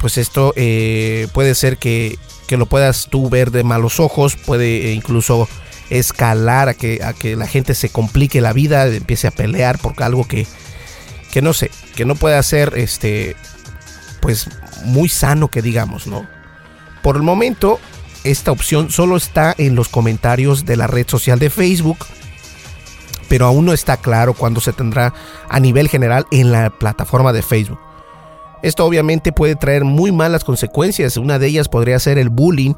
pues 0.00 0.16
esto 0.18 0.52
eh, 0.56 1.28
puede 1.32 1.54
ser 1.54 1.78
que, 1.78 2.18
que, 2.46 2.56
lo 2.56 2.66
puedas 2.66 3.08
tú 3.10 3.28
ver 3.28 3.50
de 3.50 3.64
malos 3.64 4.00
ojos, 4.00 4.36
puede 4.36 4.92
incluso 4.92 5.48
escalar 5.90 6.68
a 6.68 6.74
que, 6.74 7.00
a 7.02 7.12
que 7.12 7.36
la 7.36 7.46
gente 7.46 7.74
se 7.74 7.90
complique 7.90 8.40
la 8.40 8.52
vida, 8.52 8.86
empiece 8.86 9.26
a 9.26 9.32
pelear 9.32 9.78
por 9.78 10.00
algo 10.02 10.26
que, 10.26 10.46
que 11.32 11.42
no 11.42 11.52
sé, 11.52 11.70
que 11.96 12.04
no 12.04 12.14
puede 12.14 12.40
ser 12.42 12.74
este, 12.76 13.36
pues 14.20 14.48
muy 14.84 15.08
sano 15.08 15.48
que 15.48 15.62
digamos, 15.62 16.06
¿no? 16.06 16.26
Por 17.02 17.16
el 17.16 17.22
momento, 17.22 17.78
esta 18.24 18.52
opción 18.52 18.90
solo 18.90 19.16
está 19.16 19.54
en 19.58 19.74
los 19.74 19.88
comentarios 19.88 20.64
de 20.64 20.76
la 20.76 20.86
red 20.86 21.06
social 21.08 21.38
de 21.38 21.50
Facebook, 21.50 21.98
pero 23.28 23.46
aún 23.46 23.66
no 23.66 23.72
está 23.72 23.96
claro 23.98 24.34
cuándo 24.34 24.60
se 24.60 24.72
tendrá 24.72 25.14
a 25.48 25.60
nivel 25.60 25.88
general 25.88 26.26
en 26.30 26.50
la 26.52 26.70
plataforma 26.70 27.32
de 27.32 27.42
Facebook. 27.42 27.78
Esto 28.62 28.84
obviamente 28.84 29.32
puede 29.32 29.54
traer 29.54 29.84
muy 29.84 30.10
malas 30.10 30.42
consecuencias. 30.42 31.16
Una 31.16 31.38
de 31.38 31.46
ellas 31.46 31.68
podría 31.68 31.98
ser 32.00 32.18
el 32.18 32.28
bullying, 32.28 32.74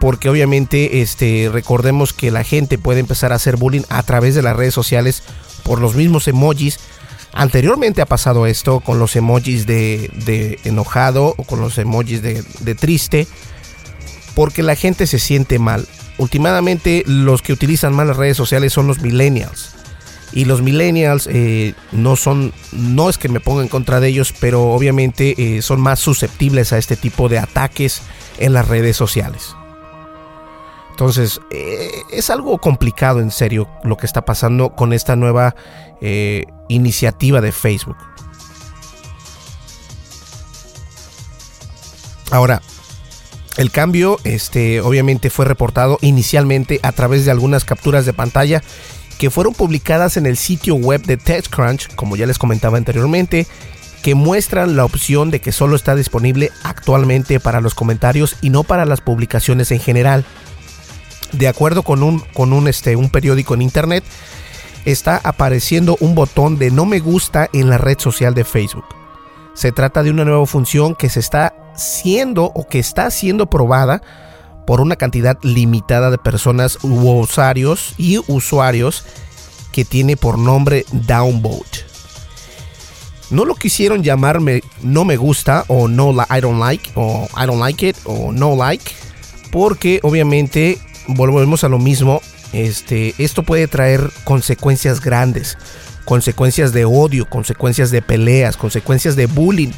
porque 0.00 0.28
obviamente 0.28 1.02
este, 1.02 1.50
recordemos 1.52 2.12
que 2.12 2.30
la 2.30 2.44
gente 2.44 2.78
puede 2.78 3.00
empezar 3.00 3.32
a 3.32 3.36
hacer 3.36 3.56
bullying 3.56 3.82
a 3.90 4.02
través 4.02 4.34
de 4.34 4.42
las 4.42 4.56
redes 4.56 4.74
sociales 4.74 5.22
por 5.64 5.80
los 5.80 5.94
mismos 5.94 6.28
emojis 6.28 6.80
Anteriormente 7.34 8.00
ha 8.00 8.06
pasado 8.06 8.46
esto 8.46 8.78
con 8.78 9.00
los 9.00 9.16
emojis 9.16 9.66
de, 9.66 10.58
enojado 10.62 11.34
o 11.36 11.42
con 11.42 11.60
los 11.60 11.76
emojis 11.78 12.22
de, 12.22 12.74
triste, 12.76 13.26
porque 14.36 14.62
la 14.62 14.76
gente 14.76 15.08
se 15.08 15.18
siente 15.18 15.58
mal. 15.58 15.86
Últimamente 16.16 17.02
los 17.06 17.42
que 17.42 17.52
utilizan 17.52 17.92
más 17.92 18.06
las 18.06 18.16
redes 18.16 18.36
sociales 18.36 18.72
son 18.72 18.86
los 18.86 19.00
millennials. 19.00 19.74
Y 20.32 20.44
los 20.44 20.62
millennials 20.62 21.28
eh, 21.30 21.74
no 21.90 22.14
son, 22.14 22.52
no 22.72 23.10
es 23.10 23.18
que 23.18 23.28
me 23.28 23.40
ponga 23.40 23.62
en 23.62 23.68
contra 23.68 23.98
de 23.98 24.08
ellos, 24.08 24.32
pero 24.38 24.72
obviamente 24.72 25.34
eh, 25.36 25.62
son 25.62 25.80
más 25.80 25.98
susceptibles 25.98 26.72
a 26.72 26.78
este 26.78 26.96
tipo 26.96 27.28
de 27.28 27.40
ataques 27.40 28.02
en 28.38 28.52
las 28.52 28.68
redes 28.68 28.96
sociales. 28.96 29.56
Entonces, 30.90 31.40
eh, 31.50 31.88
es 32.12 32.30
algo 32.30 32.58
complicado 32.58 33.18
en 33.18 33.32
serio 33.32 33.68
lo 33.82 33.96
que 33.96 34.06
está 34.06 34.24
pasando 34.24 34.76
con 34.76 34.92
esta 34.92 35.16
nueva 35.16 35.56
iniciativa 36.68 37.40
de 37.40 37.52
Facebook. 37.52 37.96
Ahora, 42.30 42.62
el 43.56 43.70
cambio, 43.70 44.18
este, 44.24 44.80
obviamente 44.80 45.30
fue 45.30 45.44
reportado 45.44 45.98
inicialmente 46.00 46.80
a 46.82 46.92
través 46.92 47.24
de 47.24 47.30
algunas 47.30 47.64
capturas 47.64 48.06
de 48.06 48.12
pantalla 48.12 48.62
que 49.18 49.30
fueron 49.30 49.54
publicadas 49.54 50.16
en 50.16 50.26
el 50.26 50.36
sitio 50.36 50.74
web 50.74 51.02
de 51.02 51.16
TechCrunch, 51.16 51.94
como 51.94 52.16
ya 52.16 52.26
les 52.26 52.38
comentaba 52.38 52.78
anteriormente, 52.78 53.46
que 54.02 54.16
muestran 54.16 54.76
la 54.76 54.84
opción 54.84 55.30
de 55.30 55.40
que 55.40 55.52
solo 55.52 55.76
está 55.76 55.94
disponible 55.94 56.50
actualmente 56.64 57.38
para 57.38 57.60
los 57.60 57.74
comentarios 57.74 58.36
y 58.42 58.50
no 58.50 58.64
para 58.64 58.84
las 58.84 59.00
publicaciones 59.00 59.70
en 59.70 59.80
general 59.80 60.24
de 61.38 61.48
acuerdo 61.48 61.82
con 61.82 62.02
un, 62.02 62.20
con 62.20 62.52
un, 62.52 62.68
este, 62.68 62.96
un 62.96 63.10
periódico 63.10 63.54
en 63.54 63.62
internet, 63.62 64.04
está 64.84 65.20
apareciendo 65.22 65.96
un 66.00 66.14
botón 66.14 66.58
de 66.58 66.70
no 66.70 66.84
me 66.84 67.00
gusta 67.00 67.48
en 67.52 67.70
la 67.70 67.78
red 67.78 67.98
social 67.98 68.34
de 68.34 68.44
Facebook. 68.44 68.84
Se 69.54 69.72
trata 69.72 70.02
de 70.02 70.10
una 70.10 70.24
nueva 70.24 70.46
función 70.46 70.94
que 70.94 71.08
se 71.08 71.20
está 71.20 71.54
siendo 71.76 72.44
o 72.54 72.66
que 72.66 72.78
está 72.78 73.10
siendo 73.10 73.46
probada 73.46 74.02
por 74.66 74.80
una 74.80 74.96
cantidad 74.96 75.38
limitada 75.42 76.10
de 76.10 76.18
personas 76.18 76.78
u 76.82 77.10
usuarios 77.10 77.94
y 77.98 78.18
usuarios 78.26 79.04
que 79.72 79.84
tiene 79.84 80.16
por 80.16 80.38
nombre 80.38 80.84
Downvote. 80.92 81.84
No 83.30 83.44
lo 83.44 83.54
quisieron 83.54 84.02
llamarme 84.02 84.62
no 84.82 85.04
me 85.04 85.16
gusta 85.16 85.64
o 85.68 85.88
no 85.88 86.12
I 86.12 86.40
don't 86.40 86.60
like 86.60 86.90
o 86.94 87.26
I 87.36 87.46
don't 87.46 87.58
like 87.58 87.88
it 87.88 87.96
o 88.04 88.32
no 88.32 88.54
like 88.54 88.92
porque 89.50 90.00
obviamente 90.02 90.78
volvemos 91.08 91.64
a 91.64 91.68
lo 91.68 91.78
mismo. 91.78 92.20
Este, 92.54 93.14
esto 93.18 93.42
puede 93.42 93.66
traer 93.66 94.10
consecuencias 94.22 95.00
grandes, 95.00 95.58
consecuencias 96.04 96.72
de 96.72 96.84
odio, 96.84 97.28
consecuencias 97.28 97.90
de 97.90 98.00
peleas, 98.00 98.56
consecuencias 98.56 99.16
de 99.16 99.26
bullying. 99.26 99.72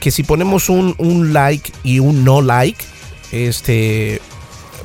Que 0.00 0.12
si 0.12 0.22
ponemos 0.22 0.68
un, 0.68 0.94
un 0.98 1.32
like 1.32 1.72
y 1.82 1.98
un 1.98 2.24
no 2.24 2.40
like, 2.40 2.84
este 3.32 4.20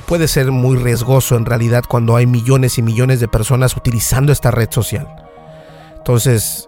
puede 0.07 0.27
ser 0.27 0.51
muy 0.51 0.77
riesgoso 0.77 1.37
en 1.37 1.45
realidad 1.45 1.83
cuando 1.87 2.15
hay 2.15 2.25
millones 2.25 2.77
y 2.77 2.81
millones 2.81 3.19
de 3.19 3.27
personas 3.27 3.77
utilizando 3.77 4.33
esta 4.33 4.51
red 4.51 4.69
social. 4.71 5.07
Entonces, 5.97 6.67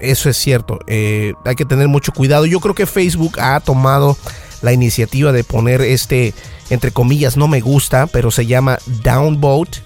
eso 0.00 0.30
es 0.30 0.36
cierto. 0.36 0.78
Eh, 0.86 1.34
hay 1.44 1.56
que 1.56 1.64
tener 1.64 1.88
mucho 1.88 2.12
cuidado. 2.12 2.46
Yo 2.46 2.60
creo 2.60 2.74
que 2.74 2.86
Facebook 2.86 3.38
ha 3.40 3.60
tomado 3.60 4.16
la 4.62 4.72
iniciativa 4.72 5.32
de 5.32 5.44
poner 5.44 5.80
este, 5.80 6.34
entre 6.70 6.90
comillas, 6.90 7.36
no 7.36 7.48
me 7.48 7.60
gusta, 7.60 8.06
pero 8.06 8.30
se 8.30 8.46
llama 8.46 8.78
downvote, 9.02 9.78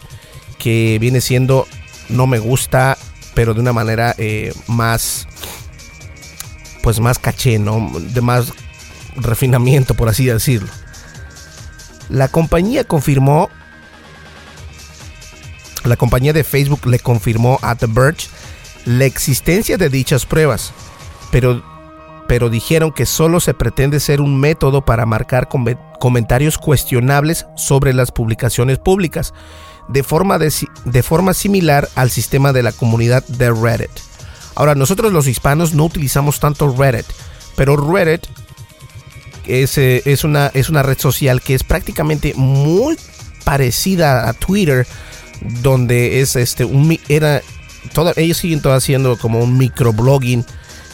que 0.58 0.98
viene 1.00 1.20
siendo 1.20 1.66
no 2.08 2.26
me 2.26 2.38
gusta, 2.38 2.98
pero 3.34 3.54
de 3.54 3.60
una 3.60 3.72
manera 3.72 4.14
eh, 4.18 4.52
más, 4.66 5.26
pues 6.82 7.00
más 7.00 7.18
caché, 7.18 7.58
¿no? 7.58 7.90
De 7.98 8.20
más 8.20 8.52
refinamiento, 9.16 9.94
por 9.94 10.08
así 10.08 10.26
decirlo. 10.26 10.68
La 12.08 12.28
compañía 12.28 12.84
confirmó, 12.84 13.48
la 15.84 15.96
compañía 15.96 16.32
de 16.32 16.44
Facebook 16.44 16.86
le 16.86 16.98
confirmó 16.98 17.58
a 17.62 17.74
The 17.74 17.86
Verge 17.86 18.28
la 18.84 19.04
existencia 19.04 19.76
de 19.76 19.88
dichas 19.88 20.26
pruebas, 20.26 20.72
pero, 21.30 21.62
pero 22.30 22.48
dijeron 22.48 22.92
que 22.92 23.06
solo 23.06 23.40
se 23.40 23.54
pretende 23.54 23.98
ser 23.98 24.20
un 24.20 24.38
método 24.38 24.84
para 24.84 25.04
marcar 25.04 25.48
comentarios 25.98 26.58
cuestionables 26.58 27.46
sobre 27.56 27.92
las 27.92 28.12
publicaciones 28.12 28.78
públicas, 28.78 29.34
de 29.88 30.04
forma, 30.04 30.38
de, 30.38 31.02
forma 31.02 31.34
similar 31.34 31.88
al 31.96 32.08
sistema 32.08 32.52
de 32.52 32.62
la 32.62 32.70
comunidad 32.70 33.26
de 33.26 33.50
Reddit. 33.50 33.90
Ahora, 34.54 34.76
nosotros 34.76 35.12
los 35.12 35.26
hispanos 35.26 35.74
no 35.74 35.84
utilizamos 35.84 36.38
tanto 36.38 36.72
Reddit, 36.72 37.06
pero 37.56 37.76
Reddit 37.76 38.28
es, 39.48 39.76
eh, 39.76 40.00
es, 40.04 40.22
una, 40.22 40.52
es 40.54 40.68
una 40.68 40.84
red 40.84 40.98
social 41.00 41.42
que 41.42 41.56
es 41.56 41.64
prácticamente 41.64 42.34
muy 42.36 42.96
parecida 43.42 44.28
a 44.28 44.34
Twitter, 44.34 44.86
donde 45.40 46.20
es 46.20 46.36
este 46.36 46.64
un 46.64 46.96
era 47.08 47.42
ellos 48.14 48.36
siguen 48.36 48.62
todo 48.62 48.74
haciendo 48.74 49.18
como 49.18 49.40
un 49.40 49.58
microblogging. 49.58 50.44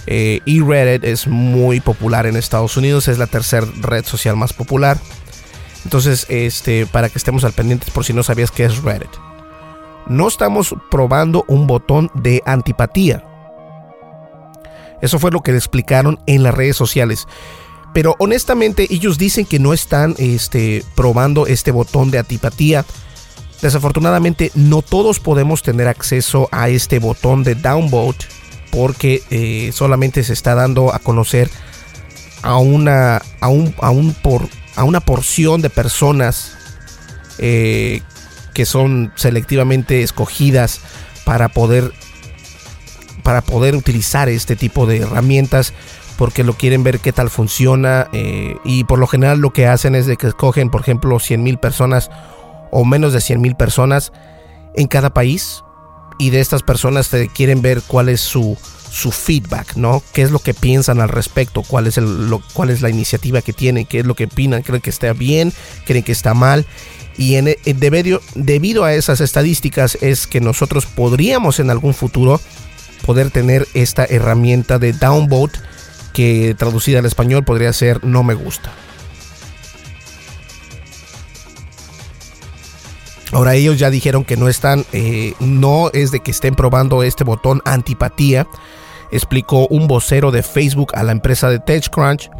Eh, 0.06 0.40
y 0.44 0.60
Reddit 0.60 1.04
es 1.04 1.26
muy 1.26 1.80
popular 1.80 2.26
en 2.26 2.36
Estados 2.36 2.76
Unidos, 2.76 3.08
es 3.08 3.18
la 3.18 3.26
tercera 3.26 3.66
red 3.80 4.04
social 4.04 4.36
más 4.36 4.52
popular. 4.52 4.98
Entonces, 5.84 6.26
este, 6.28 6.86
para 6.86 7.08
que 7.08 7.18
estemos 7.18 7.44
al 7.44 7.52
pendiente 7.52 7.90
por 7.92 8.04
si 8.04 8.12
no 8.12 8.22
sabías 8.22 8.50
qué 8.50 8.64
es 8.64 8.82
Reddit. 8.82 9.10
No 10.06 10.28
estamos 10.28 10.74
probando 10.90 11.44
un 11.48 11.66
botón 11.66 12.10
de 12.14 12.42
antipatía. 12.46 13.24
Eso 15.02 15.18
fue 15.18 15.30
lo 15.30 15.40
que 15.40 15.52
le 15.52 15.58
explicaron 15.58 16.18
en 16.26 16.42
las 16.42 16.54
redes 16.54 16.76
sociales. 16.76 17.26
Pero 17.92 18.14
honestamente 18.18 18.86
ellos 18.90 19.18
dicen 19.18 19.46
que 19.46 19.58
no 19.58 19.72
están 19.72 20.14
este, 20.18 20.84
probando 20.94 21.46
este 21.46 21.70
botón 21.70 22.10
de 22.10 22.18
antipatía 22.18 22.84
Desafortunadamente 23.62 24.52
no 24.54 24.82
todos 24.82 25.18
podemos 25.18 25.62
tener 25.62 25.88
acceso 25.88 26.48
a 26.52 26.68
este 26.68 26.98
botón 26.98 27.42
de 27.42 27.54
downvote 27.54 28.26
porque 28.76 29.22
eh, 29.30 29.70
solamente 29.72 30.22
se 30.22 30.34
está 30.34 30.54
dando 30.54 30.94
a 30.94 30.98
conocer 30.98 31.48
a 32.42 32.58
una, 32.58 33.22
a 33.40 33.48
un, 33.48 34.14
por, 34.22 34.46
a 34.76 34.84
una 34.84 35.00
porción 35.00 35.62
de 35.62 35.70
personas 35.70 36.52
eh, 37.38 38.02
que 38.52 38.66
son 38.66 39.14
selectivamente 39.16 40.02
escogidas 40.02 40.82
para 41.24 41.48
poder, 41.48 41.90
para 43.22 43.40
poder 43.40 43.76
utilizar 43.76 44.28
este 44.28 44.56
tipo 44.56 44.84
de 44.84 44.98
herramientas 44.98 45.72
porque 46.18 46.44
lo 46.44 46.52
quieren 46.52 46.84
ver 46.84 47.00
qué 47.00 47.12
tal 47.12 47.30
funciona 47.30 48.08
eh, 48.12 48.56
y 48.62 48.84
por 48.84 48.98
lo 48.98 49.06
general 49.06 49.38
lo 49.38 49.54
que 49.54 49.66
hacen 49.66 49.94
es 49.94 50.04
de 50.04 50.18
que 50.18 50.26
escogen 50.26 50.68
por 50.68 50.82
ejemplo 50.82 51.18
100 51.18 51.42
mil 51.42 51.56
personas 51.56 52.10
o 52.70 52.84
menos 52.84 53.14
de 53.14 53.22
100 53.22 53.40
mil 53.40 53.54
personas 53.54 54.12
en 54.74 54.86
cada 54.86 55.14
país 55.14 55.62
y 56.18 56.30
de 56.30 56.40
estas 56.40 56.62
personas 56.62 57.08
te 57.08 57.28
quieren 57.28 57.62
ver 57.62 57.82
cuál 57.86 58.08
es 58.08 58.20
su, 58.20 58.56
su 58.90 59.12
feedback, 59.12 59.76
¿no? 59.76 60.02
¿Qué 60.12 60.22
es 60.22 60.30
lo 60.30 60.38
que 60.38 60.54
piensan 60.54 61.00
al 61.00 61.08
respecto? 61.08 61.62
¿Cuál 61.62 61.86
es, 61.86 61.98
el, 61.98 62.30
cuál 62.52 62.70
es 62.70 62.82
la 62.82 62.90
iniciativa 62.90 63.42
que 63.42 63.52
tienen? 63.52 63.86
¿Qué 63.86 64.00
es 64.00 64.06
lo 64.06 64.14
que 64.14 64.24
opinan? 64.24 64.62
¿Creen 64.62 64.80
que 64.80 64.90
está 64.90 65.12
bien? 65.12 65.52
¿Creen 65.84 66.04
que 66.04 66.12
está 66.12 66.34
mal? 66.34 66.66
Y 67.18 67.36
en, 67.36 67.54
debido, 67.64 68.20
debido 68.34 68.84
a 68.84 68.94
esas 68.94 69.20
estadísticas 69.20 69.96
es 70.00 70.26
que 70.26 70.40
nosotros 70.40 70.86
podríamos 70.86 71.60
en 71.60 71.70
algún 71.70 71.94
futuro 71.94 72.40
poder 73.04 73.30
tener 73.30 73.66
esta 73.74 74.04
herramienta 74.04 74.78
de 74.78 74.92
downvote 74.92 75.58
que 76.12 76.54
traducida 76.58 76.98
al 76.98 77.06
español 77.06 77.44
podría 77.44 77.72
ser 77.72 78.04
no 78.04 78.22
me 78.22 78.34
gusta. 78.34 78.72
Ahora 83.32 83.54
ellos 83.54 83.78
ya 83.78 83.90
dijeron 83.90 84.24
que 84.24 84.36
no 84.36 84.48
están, 84.48 84.84
eh, 84.92 85.34
no 85.40 85.90
es 85.92 86.10
de 86.12 86.20
que 86.20 86.30
estén 86.30 86.54
probando 86.54 87.02
este 87.02 87.24
botón 87.24 87.60
antipatía, 87.64 88.46
explicó 89.10 89.66
un 89.68 89.88
vocero 89.88 90.30
de 90.30 90.42
Facebook 90.42 90.92
a 90.94 91.02
la 91.02 91.12
empresa 91.12 91.50
de 91.50 91.58
TechCrunch. 91.58 92.30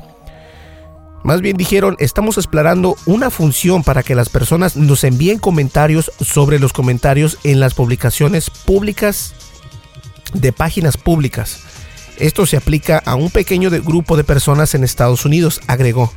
Más 1.25 1.41
bien 1.41 1.57
dijeron, 1.57 1.97
estamos 1.99 2.39
explorando 2.39 2.97
una 3.05 3.31
función 3.31 3.83
para 3.83 4.05
que 4.05 4.15
las 4.15 4.29
personas 4.29 4.77
nos 4.77 5.03
envíen 5.03 5.39
comentarios 5.39 6.13
sobre 6.21 6.61
los 6.61 6.73
comentarios 6.73 7.39
en 7.43 7.59
las 7.59 7.75
publicaciones 7.75 8.49
públicas 8.49 9.35
de 10.35 10.53
páginas 10.53 10.97
públicas. 10.97 11.61
Esto 12.19 12.47
se 12.47 12.57
aplica 12.57 13.03
a 13.05 13.17
un 13.17 13.31
pequeño 13.31 13.71
grupo 13.71 14.17
de 14.17 14.25
personas 14.25 14.75
en 14.75 14.85
Estados 14.85 15.25
Unidos, 15.25 15.61
agregó. 15.67 16.13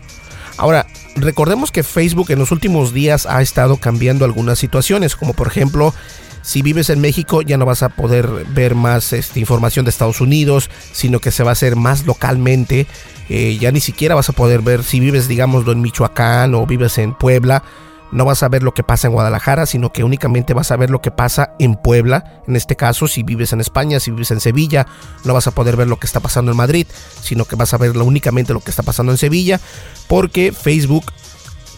Ahora, 0.60 0.86
recordemos 1.16 1.72
que 1.72 1.84
Facebook 1.84 2.32
en 2.32 2.40
los 2.40 2.52
últimos 2.52 2.94
días 2.94 3.26
ha 3.26 3.42
estado 3.42 3.78
cambiando 3.78 4.26
algunas 4.26 4.60
situaciones, 4.60 5.16
como 5.16 5.34
por 5.34 5.48
ejemplo, 5.48 5.94
si 6.42 6.62
vives 6.62 6.90
en 6.90 7.00
México 7.00 7.42
ya 7.42 7.58
no 7.58 7.66
vas 7.66 7.82
a 7.82 7.88
poder 7.88 8.28
ver 8.50 8.76
más 8.76 9.14
este, 9.14 9.40
información 9.40 9.86
de 9.86 9.90
Estados 9.90 10.20
Unidos, 10.20 10.70
sino 10.92 11.20
que 11.20 11.32
se 11.32 11.44
va 11.44 11.52
a 11.52 11.54
hacer 11.54 11.78
más 11.78 12.06
localmente. 12.06 12.88
Eh, 13.30 13.58
ya 13.58 13.72
ni 13.72 13.80
siquiera 13.80 14.16
vas 14.16 14.28
a 14.28 14.34
poder 14.34 14.62
ver 14.62 14.84
si 14.84 15.00
vives, 15.00 15.30
digamos, 15.30 15.66
en 15.66 15.80
Michoacán 15.80 16.54
o 16.54 16.66
vives 16.66 16.98
en 16.98 17.14
Puebla 17.14 17.64
no 18.12 18.26
vas 18.26 18.44
a 18.44 18.50
ver 18.50 18.64
lo 18.64 18.74
que 18.74 18.84
pasa 18.84 19.08
en 19.08 19.14
Guadalajara, 19.14 19.66
sino 19.66 19.92
que 19.92 20.04
únicamente 20.04 20.54
vas 20.54 20.72
a 20.72 20.78
ver 20.78 20.90
lo 20.90 21.02
que 21.02 21.12
pasa 21.12 21.54
en 21.60 21.76
Puebla. 21.76 22.42
En 22.48 22.56
este 22.56 22.76
caso, 22.76 23.08
si 23.08 23.24
vives 23.24 23.54
en 23.54 23.62
España, 23.62 24.00
si 24.00 24.12
vives 24.12 24.32
en 24.32 24.40
Sevilla, 24.40 24.88
no 25.24 25.34
vas 25.34 25.48
a 25.48 25.52
poder 25.52 25.76
ver 25.76 25.88
lo 25.88 25.98
que 25.98 26.08
está 26.08 26.20
pasando 26.20 26.52
en 26.52 26.58
Madrid, 26.58 26.88
sino 27.22 27.46
que 27.46 27.56
vas 27.56 27.74
a 27.74 27.78
ver 27.78 27.96
únicamente 27.98 28.54
lo 28.54 28.62
que 28.62 28.72
está 28.72 28.84
pasando 28.84 29.12
en 29.12 29.18
Sevilla, 29.18 29.60
porque 30.08 30.52
Facebook 30.52 31.12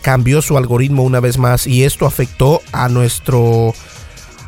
cambió 0.02 0.42
su 0.42 0.58
algoritmo 0.58 1.04
una 1.04 1.20
vez 1.20 1.38
más 1.38 1.68
y 1.68 1.84
esto 1.84 2.06
afectó 2.06 2.62
a 2.72 2.90
nuestro 2.90 3.74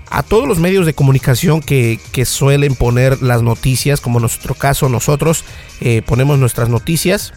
a 0.09 0.21
todos 0.21 0.47
los 0.47 0.59
medios 0.59 0.85
de 0.85 0.93
comunicación 0.93 1.59
que, 1.59 1.99
suelen 2.25 2.75
poner 2.75 3.23
las 3.23 3.41
noticias, 3.41 3.99
como 3.99 4.19
en 4.19 4.21
nuestro 4.21 4.53
caso 4.53 4.87
nosotros 4.87 5.43
eh, 5.81 6.03
ponemos 6.05 6.37
nuestras 6.37 6.69
noticias, 6.69 7.33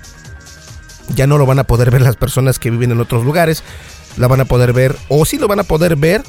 ya 1.14 1.26
no 1.26 1.38
lo 1.38 1.46
van 1.46 1.58
a 1.58 1.64
poder 1.64 1.90
ver 1.90 2.02
las 2.02 2.16
personas 2.16 2.58
que 2.58 2.70
viven 2.70 2.90
en 2.90 3.00
otros 3.00 3.24
lugares, 3.24 3.62
la 4.16 4.28
van 4.28 4.40
a 4.40 4.44
poder 4.44 4.72
ver 4.72 4.96
o 5.08 5.24
sí 5.24 5.38
lo 5.38 5.48
van 5.48 5.60
a 5.60 5.64
poder 5.64 5.96
ver 5.96 6.22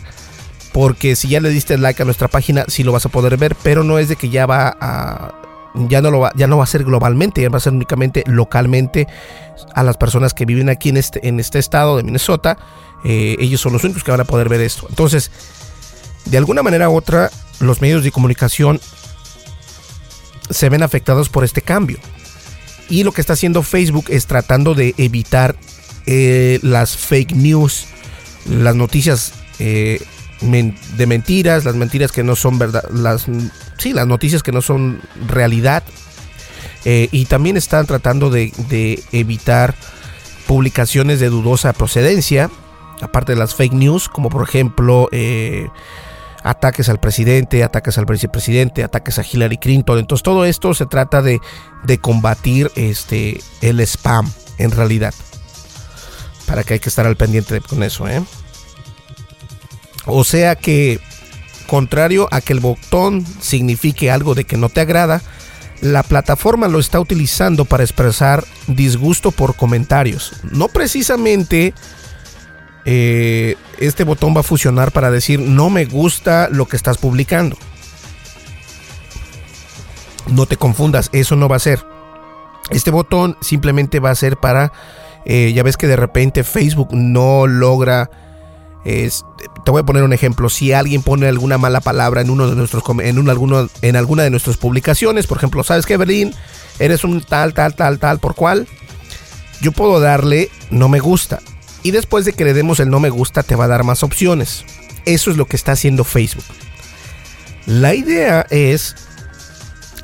porque 0.74 1.16
si 1.16 1.30
ya 1.30 1.40
le 1.40 1.50
diste 1.50 1.78
like 1.78 2.02
a 2.02 2.06
nuestra 2.06 2.28
página 2.28 2.66
sí 2.68 2.84
lo 2.84 2.92
vas 2.92 3.06
a 3.06 3.10
poder 3.10 3.38
ver, 3.38 3.56
pero 3.64 3.84
no 3.84 3.98
es 3.98 4.10
de 4.10 4.16
que 4.16 4.30
ya 4.30 4.46
va 4.46 4.78
a 4.80 5.34
ya 5.88 6.02
no 6.02 6.12
lo 6.12 6.20
va, 6.20 6.32
ya 6.36 6.48
no 6.48 6.58
va 6.58 6.64
a 6.64 6.68
ser 6.68 6.84
globalmente, 6.84 7.42
ya 7.42 7.50
va 7.50 7.58
a 7.58 7.62
ser 7.62 7.74
únicamente 7.74 8.24
localmente 8.26 9.08
a 9.74 9.84
las 9.84 9.98
personas 9.98 10.34
que 10.34 10.46
viven 10.46 10.70
aquí 10.70 10.90
en 10.90 10.98
este, 10.98 11.28
en 11.28 11.40
este 11.40 11.60
estado 11.60 11.98
de 11.98 12.04
Minnesota. 12.04 12.58
Eh, 13.04 13.36
ellos 13.40 13.62
son 13.62 13.74
los 13.74 13.84
únicos 13.84 14.04
que 14.04 14.12
van 14.12 14.22
a 14.22 14.26
poder 14.26 14.50
ver 14.50 14.62
esto. 14.62 14.88
Entonces, 14.90 15.32
de 16.26 16.38
alguna 16.38 16.64
manera 16.64 16.90
u 16.90 16.96
otra, 16.96 17.30
los 17.60 17.82
medios 17.82 18.04
de 18.04 18.12
comunicación 18.12 18.80
se 20.50 20.70
ven 20.70 20.84
afectados 20.84 21.30
por 21.30 21.44
este 21.44 21.62
cambio. 21.62 22.00
Y 22.90 23.04
lo 23.04 23.12
que 23.12 23.22
está 23.22 23.34
haciendo 23.34 23.64
Facebook 23.64 24.06
es 24.10 24.28
tratando 24.28 24.74
de 24.74 24.96
evitar 24.98 25.56
eh, 26.10 26.60
las 26.64 26.96
fake 26.96 27.36
news, 27.36 27.86
las 28.50 28.76
noticias 28.78 29.34
eh, 29.60 30.02
de 30.40 31.06
mentiras, 31.06 31.66
las 31.66 31.76
mentiras 31.76 32.14
que 32.14 32.24
no 32.24 32.38
son 32.38 32.58
verdad, 32.58 32.84
las, 32.92 33.26
sí, 33.78 33.92
las 33.92 34.08
noticias 34.08 34.42
que 34.42 34.54
no 34.54 34.62
son 34.62 35.02
realidad. 35.28 35.84
Eh, 36.86 37.10
y 37.12 37.26
también 37.26 37.58
están 37.58 37.86
tratando 37.86 38.30
de, 38.30 38.54
evitar 39.12 39.76
publicaciones 40.48 41.20
de 41.20 41.28
dudosa 41.28 41.74
procedencia, 41.74 42.50
aparte 43.02 43.34
de 43.34 43.40
las 43.40 43.54
fake 43.54 43.74
news, 43.74 44.08
como 44.08 44.30
por 44.30 44.48
ejemplo 44.48 45.10
ataques 46.42 46.88
al 46.88 47.02
presidente, 47.02 47.66
ataques 47.66 47.98
al 47.98 48.06
vicepresidente, 48.06 48.82
ataques 48.82 49.20
a 49.20 49.26
Hillary 49.30 49.58
Clinton. 49.58 50.00
Entonces 50.00 50.24
todo 50.24 50.46
esto 50.46 50.74
se 50.74 50.86
trata 50.86 51.22
de, 51.22 51.42
de 51.84 51.98
combatir 51.98 52.72
este, 52.76 53.42
el 53.60 53.82
spam 53.82 54.32
en 54.58 54.72
realidad 54.72 55.14
para 56.48 56.64
que 56.64 56.74
hay 56.76 56.80
que 56.80 56.90
estar 56.90 57.06
al 57.06 57.18
pendiente 57.18 57.62
con 57.62 57.84
eso. 57.84 58.08
¿eh? 58.08 58.24
O 60.06 60.24
sea 60.24 60.56
que, 60.56 61.00
contrario 61.68 62.28
a 62.32 62.42
que 62.42 62.54
el 62.54 62.62
botón 62.62 63.26
signifique 63.40 64.10
algo 64.10 64.34
de 64.34 64.46
que 64.46 64.58
no 64.58 64.70
te 64.70 64.82
agrada, 64.82 65.22
la 65.82 66.02
plataforma 66.02 66.68
lo 66.68 66.80
está 66.80 67.00
utilizando 67.00 67.66
para 67.66 67.84
expresar 67.84 68.44
disgusto 68.66 69.32
por 69.32 69.56
comentarios. 69.56 70.34
No 70.44 70.70
precisamente 70.70 71.74
eh, 72.86 73.56
este 73.80 74.06
botón 74.06 74.36
va 74.36 74.40
a 74.40 74.44
funcionar 74.44 74.92
para 74.92 75.12
decir 75.12 75.40
no 75.42 75.70
me 75.70 75.86
gusta 75.86 76.48
lo 76.50 76.68
que 76.68 76.78
estás 76.78 76.98
publicando. 76.98 77.58
No 80.28 80.46
te 80.46 80.58
confundas, 80.58 81.10
eso 81.12 81.36
no 81.36 81.48
va 81.48 81.58
a 81.58 81.60
ser. 81.60 81.86
Este 82.70 82.92
botón 82.92 83.38
simplemente 83.42 84.00
va 84.00 84.10
a 84.10 84.16
ser 84.16 84.38
para, 84.38 84.74
eh, 85.26 85.54
ya 85.54 85.64
ves 85.64 85.78
que 85.78 85.88
de 85.88 85.96
repente 85.96 86.44
Facebook 86.44 86.90
no 86.92 87.48
logra 87.48 88.10
te 88.88 89.72
voy 89.72 89.82
a 89.82 89.86
poner 89.86 90.04
un 90.04 90.14
ejemplo. 90.14 90.50
Si 90.50 90.72
alguien 90.72 91.04
pone 91.04 91.28
alguna 91.28 91.58
mala 91.58 91.82
palabra 91.82 92.22
en 92.22 92.30
uno 92.30 92.50
de 92.50 92.56
nuestros 92.56 92.84
en 93.04 93.20
un, 93.20 93.70
en 93.82 93.96
alguna 93.98 94.24
de 94.24 94.30
nuestras 94.30 94.56
publicaciones, 94.56 95.28
por 95.28 95.38
ejemplo, 95.38 95.64
¿sabes 95.64 95.86
qué, 95.86 95.98
Berlín? 95.98 96.34
Eres 96.80 97.04
un 97.04 97.22
tal, 97.22 97.54
tal, 97.54 97.76
tal, 97.76 98.00
tal, 98.00 98.20
por 98.20 98.34
cual. 98.36 98.66
Yo 99.60 99.74
puedo 99.74 100.00
darle 100.00 100.50
no 100.70 100.88
me 100.88 101.00
gusta. 101.00 101.40
Y 101.84 101.92
después 101.92 102.24
de 102.24 102.34
que 102.34 102.46
le 102.46 102.54
demos 102.54 102.80
el 102.80 102.90
no 102.90 103.02
me 103.02 103.10
gusta, 103.10 103.44
te 103.44 103.56
va 103.56 103.66
a 103.66 103.70
dar 103.70 103.84
más 103.84 104.04
opciones. 104.04 104.64
Eso 105.06 105.32
es 105.32 105.38
lo 105.38 105.48
que 105.48 105.58
está 105.58 105.74
haciendo 105.74 106.06
Facebook. 106.06 106.46
La 107.66 107.94
idea 107.94 108.46
es 108.50 108.96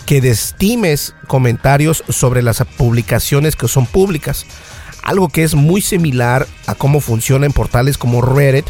que 0.06 0.20
destimes 0.20 1.16
comentarios 1.28 2.04
sobre 2.10 2.42
las 2.42 2.62
publicaciones 2.78 3.56
que 3.56 3.70
son 3.70 3.86
públicas 3.86 4.46
algo 5.04 5.30
que 5.30 5.44
es 5.44 5.54
muy 5.54 5.82
similar 5.82 6.48
a 6.66 6.76
cómo 6.76 7.02
funciona 7.02 7.46
en 7.46 7.54
portales 7.54 7.98
como 7.98 8.22
Reddit, 8.22 8.66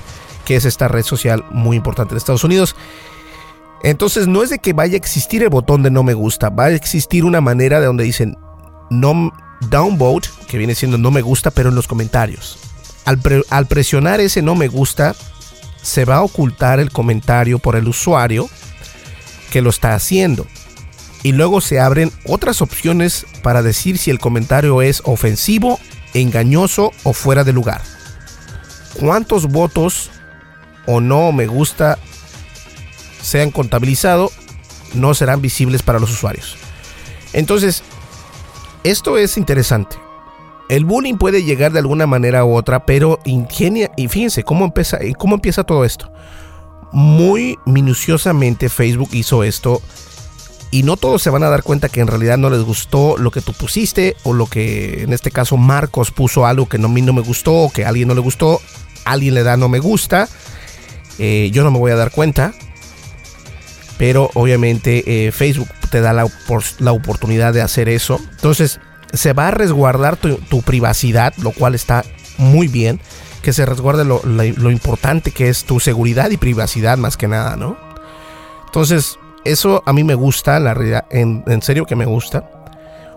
que 0.45 0.55
es 0.55 0.65
esta 0.65 0.87
red 0.87 1.03
social 1.03 1.45
muy 1.51 1.77
importante 1.77 2.13
en 2.13 2.17
Estados 2.17 2.43
Unidos. 2.43 2.75
Entonces 3.83 4.27
no 4.27 4.43
es 4.43 4.49
de 4.49 4.59
que 4.59 4.73
vaya 4.73 4.93
a 4.93 4.97
existir 4.97 5.43
el 5.43 5.49
botón 5.49 5.83
de 5.83 5.91
no 5.91 6.03
me 6.03 6.13
gusta, 6.13 6.49
va 6.49 6.65
a 6.65 6.71
existir 6.71 7.25
una 7.25 7.41
manera 7.41 7.79
de 7.79 7.85
donde 7.85 8.03
dicen 8.03 8.37
no 8.89 9.31
downvote, 9.69 10.29
que 10.47 10.57
viene 10.57 10.75
siendo 10.75 10.97
no 10.97 11.11
me 11.11 11.21
gusta, 11.21 11.51
pero 11.51 11.69
en 11.69 11.75
los 11.75 11.87
comentarios. 11.87 12.57
Al, 13.05 13.19
al 13.49 13.67
presionar 13.67 14.19
ese 14.21 14.41
no 14.41 14.55
me 14.55 14.67
gusta, 14.67 15.15
se 15.81 16.05
va 16.05 16.17
a 16.17 16.23
ocultar 16.23 16.79
el 16.79 16.91
comentario 16.91 17.59
por 17.59 17.75
el 17.75 17.87
usuario 17.87 18.49
que 19.51 19.61
lo 19.61 19.69
está 19.69 19.93
haciendo. 19.93 20.47
Y 21.21 21.33
luego 21.33 21.61
se 21.61 21.79
abren 21.79 22.11
otras 22.25 22.61
opciones 22.61 23.25
para 23.43 23.61
decir 23.61 23.97
si 23.97 24.11
el 24.11 24.19
comentario 24.19 24.81
es 24.81 25.01
ofensivo 25.05 25.79
engañoso 26.13 26.91
o 27.03 27.13
fuera 27.13 27.43
de 27.43 27.53
lugar. 27.53 27.81
¿Cuántos 28.99 29.47
votos 29.47 30.09
o 30.85 31.01
no 31.01 31.31
me 31.31 31.47
gusta 31.47 31.97
sean 33.21 33.51
contabilizados 33.51 34.31
no 34.93 35.13
serán 35.13 35.41
visibles 35.41 35.81
para 35.81 35.99
los 35.99 36.11
usuarios? 36.11 36.57
Entonces, 37.33 37.83
esto 38.83 39.17
es 39.17 39.37
interesante. 39.37 39.95
El 40.69 40.85
bullying 40.85 41.15
puede 41.15 41.43
llegar 41.43 41.71
de 41.71 41.79
alguna 41.79 42.07
manera 42.07 42.45
u 42.45 42.55
otra, 42.55 42.85
pero 42.85 43.19
ingenia 43.25 43.91
y 43.97 44.07
fíjense 44.07 44.43
cómo 44.43 44.65
empieza, 44.65 44.99
cómo 45.17 45.35
empieza 45.35 45.63
todo 45.63 45.83
esto. 45.83 46.11
Muy 46.91 47.57
minuciosamente 47.65 48.69
Facebook 48.69 49.09
hizo 49.13 49.43
esto 49.43 49.81
y 50.73 50.81
no 50.81 50.97
todos 50.97 51.21
se 51.21 51.29
van 51.29 51.43
a 51.43 51.51
dar 51.51 51.61
cuenta 51.61 51.87
que 51.87 51.99
en 51.99 52.07
realidad 52.07 52.39
no 52.39 52.49
les 52.49 52.63
gustó 52.63 53.15
lo 53.19 53.29
que 53.29 53.41
tú 53.41 53.53
pusiste 53.53 54.15
o 54.23 54.33
lo 54.33 54.47
que 54.47 55.03
en 55.03 55.13
este 55.13 55.29
caso 55.29 55.55
Marcos 55.55 56.09
puso 56.09 56.47
algo 56.47 56.67
que 56.67 56.79
no, 56.79 56.87
a 56.87 56.89
mí 56.89 57.03
no 57.03 57.13
me 57.13 57.21
gustó 57.21 57.53
o 57.53 57.71
que 57.71 57.85
a 57.85 57.89
alguien 57.89 58.07
no 58.07 58.15
le 58.15 58.21
gustó, 58.21 58.59
alguien 59.05 59.35
le 59.35 59.43
da 59.43 59.55
no 59.55 59.69
me 59.69 59.77
gusta, 59.77 60.27
eh, 61.19 61.51
yo 61.53 61.63
no 61.63 61.69
me 61.69 61.77
voy 61.77 61.91
a 61.91 61.95
dar 61.95 62.09
cuenta, 62.09 62.55
pero 63.99 64.31
obviamente 64.33 65.27
eh, 65.27 65.31
Facebook 65.31 65.69
te 65.91 66.01
da 66.01 66.11
la, 66.11 66.25
la, 66.79 66.91
oportunidad 66.91 67.53
de 67.53 67.61
hacer 67.61 67.87
eso, 67.87 68.19
entonces 68.31 68.79
se 69.13 69.33
va 69.33 69.49
a 69.49 69.51
resguardar 69.51 70.17
tu, 70.17 70.63
privacidad, 70.63 71.35
lo 71.37 71.51
cual 71.51 71.75
está 71.75 72.03
muy 72.39 72.67
bien, 72.67 72.99
que 73.43 73.53
se 73.53 73.67
resguarde 73.67 74.05
lo, 74.05 74.23
lo 74.23 74.71
importante 74.71 75.29
que 75.29 75.49
es 75.49 75.65
tu 75.65 75.79
seguridad 75.79 76.31
y 76.31 76.37
privacidad 76.37 76.97
más 76.97 77.15
que 77.15 77.27
nada, 77.27 77.57
¿no? 77.57 77.77
Entonces, 78.65 79.19
eso 79.45 79.83
a 79.85 79.93
mí 79.93 80.03
me 80.03 80.15
gusta, 80.15 80.59
la 80.59 81.05
en, 81.09 81.61
serio 81.61 81.85
que 81.85 81.95
me 81.95 82.05
gusta. 82.05 82.49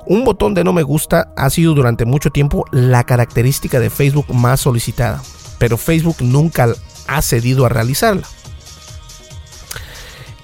Un 0.07 0.25
botón 0.25 0.55
de 0.55 0.65
no 0.65 0.73
me 0.73 0.83
gusta 0.83 1.33
ha 1.37 1.51
sido 1.51 1.75
durante 1.75 2.05
mucho 2.05 2.31
tiempo 2.31 2.65
la 2.71 3.05
característica 3.05 3.81
de 3.81 3.91
Facebook 3.91 4.33
más 4.33 4.61
solicitada, 4.61 5.23
pero 5.59 5.77
Facebook 5.77 6.17
nunca 6.21 6.69
ha 7.09 7.23
cedido 7.23 7.67
a 7.67 7.69
realizarla. 7.69 8.27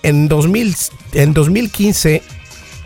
En, 0.03 0.29
2000, 0.29 0.77
en 1.13 1.33
2015, 1.33 2.23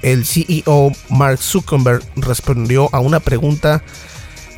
el 0.02 0.26
CEO 0.26 0.92
Mark 1.08 1.38
Zuckerberg 1.38 2.02
respondió 2.16 2.90
a 2.92 3.00
una 3.00 3.20
pregunta 3.20 3.82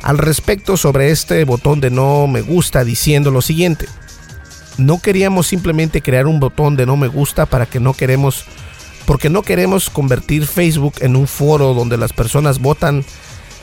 al 0.01 0.17
respecto 0.17 0.75
sobre 0.75 1.11
este 1.11 1.43
botón 1.45 1.79
de 1.79 1.89
no 1.89 2.27
me 2.27 2.41
gusta 2.41 2.83
diciendo 2.83 3.31
lo 3.31 3.41
siguiente 3.41 3.87
no 4.79 4.99
queríamos 4.99 5.47
simplemente 5.47 6.01
crear 6.01 6.25
un 6.27 6.39
botón 6.39 6.75
de 6.75 6.85
no 6.85 6.97
me 6.97 7.07
gusta 7.07 7.45
para 7.45 7.65
que 7.65 7.79
no 7.79 7.93
queremos, 7.93 8.45
porque 9.05 9.29
no 9.29 9.41
queremos 9.41 9.89
convertir 9.89 10.47
Facebook 10.47 10.95
en 11.01 11.15
un 11.15 11.27
foro 11.27 11.73
donde 11.73 11.97
las 11.97 12.13
personas 12.13 12.59
votan 12.59 13.05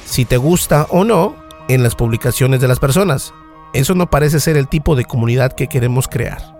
si 0.04 0.24
te 0.24 0.36
gusta 0.36 0.86
o 0.90 1.04
no 1.04 1.36
en 1.68 1.82
las 1.82 1.94
publicaciones 1.94 2.60
de 2.60 2.68
las 2.68 2.78
personas. 2.78 3.32
Eso 3.72 3.94
no 3.94 4.08
parece 4.08 4.40
ser 4.40 4.56
el 4.56 4.68
tipo 4.68 4.94
de 4.94 5.04
comunidad 5.04 5.52
que 5.52 5.66
queremos 5.66 6.06
crear. 6.06 6.54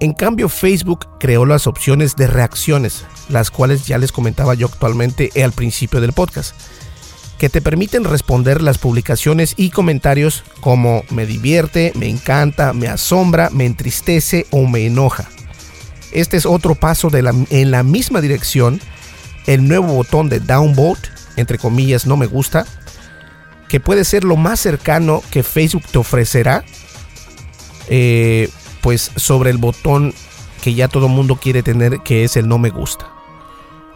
En 0.00 0.14
cambio, 0.14 0.48
Facebook 0.48 1.18
creó 1.18 1.44
las 1.44 1.66
opciones 1.66 2.16
de 2.16 2.26
reacciones, 2.26 3.04
las 3.28 3.50
cuales 3.50 3.86
ya 3.86 3.98
les 3.98 4.12
comentaba 4.12 4.54
yo 4.54 4.66
actualmente 4.66 5.30
al 5.42 5.52
principio 5.52 6.00
del 6.00 6.14
podcast 6.14 6.54
que 7.40 7.48
te 7.48 7.62
permiten 7.62 8.04
responder 8.04 8.60
las 8.60 8.76
publicaciones 8.76 9.54
y 9.56 9.70
comentarios 9.70 10.44
como 10.60 11.04
me 11.08 11.24
divierte, 11.24 11.90
me 11.96 12.06
encanta, 12.06 12.74
me 12.74 12.86
asombra, 12.86 13.48
me 13.48 13.64
entristece 13.64 14.46
o 14.50 14.66
me 14.66 14.84
enoja. 14.84 15.26
Este 16.12 16.36
es 16.36 16.44
otro 16.44 16.74
paso 16.74 17.08
en 17.14 17.70
la 17.70 17.82
misma 17.82 18.20
dirección. 18.20 18.78
El 19.46 19.66
nuevo 19.66 19.86
botón 19.94 20.28
de 20.28 20.40
downvote, 20.40 21.08
entre 21.36 21.56
comillas, 21.56 22.04
no 22.04 22.18
me 22.18 22.26
gusta, 22.26 22.66
que 23.70 23.80
puede 23.80 24.04
ser 24.04 24.22
lo 24.24 24.36
más 24.36 24.60
cercano 24.60 25.22
que 25.30 25.42
Facebook 25.42 25.84
te 25.90 25.96
ofrecerá, 25.96 26.62
eh, 27.88 28.50
pues 28.82 29.12
sobre 29.16 29.48
el 29.48 29.56
botón 29.56 30.12
que 30.60 30.74
ya 30.74 30.88
todo 30.88 31.08
mundo 31.08 31.36
quiere 31.36 31.62
tener, 31.62 32.00
que 32.00 32.22
es 32.24 32.36
el 32.36 32.46
no 32.46 32.58
me 32.58 32.68
gusta. 32.68 33.10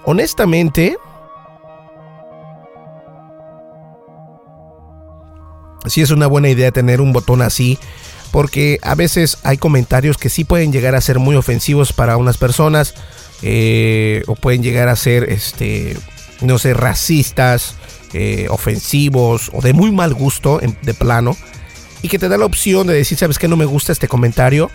Honestamente, 0.06 0.96
sí 5.86 6.02
es 6.02 6.10
una 6.10 6.26
buena 6.26 6.48
idea 6.48 6.70
tener 6.70 7.00
un 7.00 7.12
botón 7.12 7.42
así 7.42 7.78
porque 8.34 8.80
a 8.82 8.96
veces 8.96 9.38
hay 9.44 9.58
comentarios 9.58 10.18
que 10.18 10.28
sí 10.28 10.42
pueden 10.42 10.72
llegar 10.72 10.96
a 10.96 11.00
ser 11.00 11.20
muy 11.20 11.36
ofensivos 11.36 11.92
para 11.92 12.16
unas 12.16 12.36
personas 12.36 12.94
eh, 13.42 14.24
o 14.26 14.34
pueden 14.34 14.60
llegar 14.60 14.88
a 14.88 14.96
ser, 14.96 15.30
este, 15.30 15.96
no 16.40 16.58
sé, 16.58 16.74
racistas, 16.74 17.76
eh, 18.12 18.48
ofensivos 18.50 19.50
o 19.52 19.60
de 19.60 19.72
muy 19.72 19.92
mal 19.92 20.14
gusto 20.14 20.58
de 20.58 20.94
plano 20.94 21.36
y 22.02 22.08
que 22.08 22.18
te 22.18 22.28
da 22.28 22.36
la 22.36 22.44
opción 22.44 22.86
de 22.86 22.94
decir, 22.94 23.16
sabes 23.16 23.38
que 23.38 23.48
no 23.48 23.56
me 23.56 23.66
gusta 23.66 23.92
este 23.92 24.08
comentario, 24.08 24.70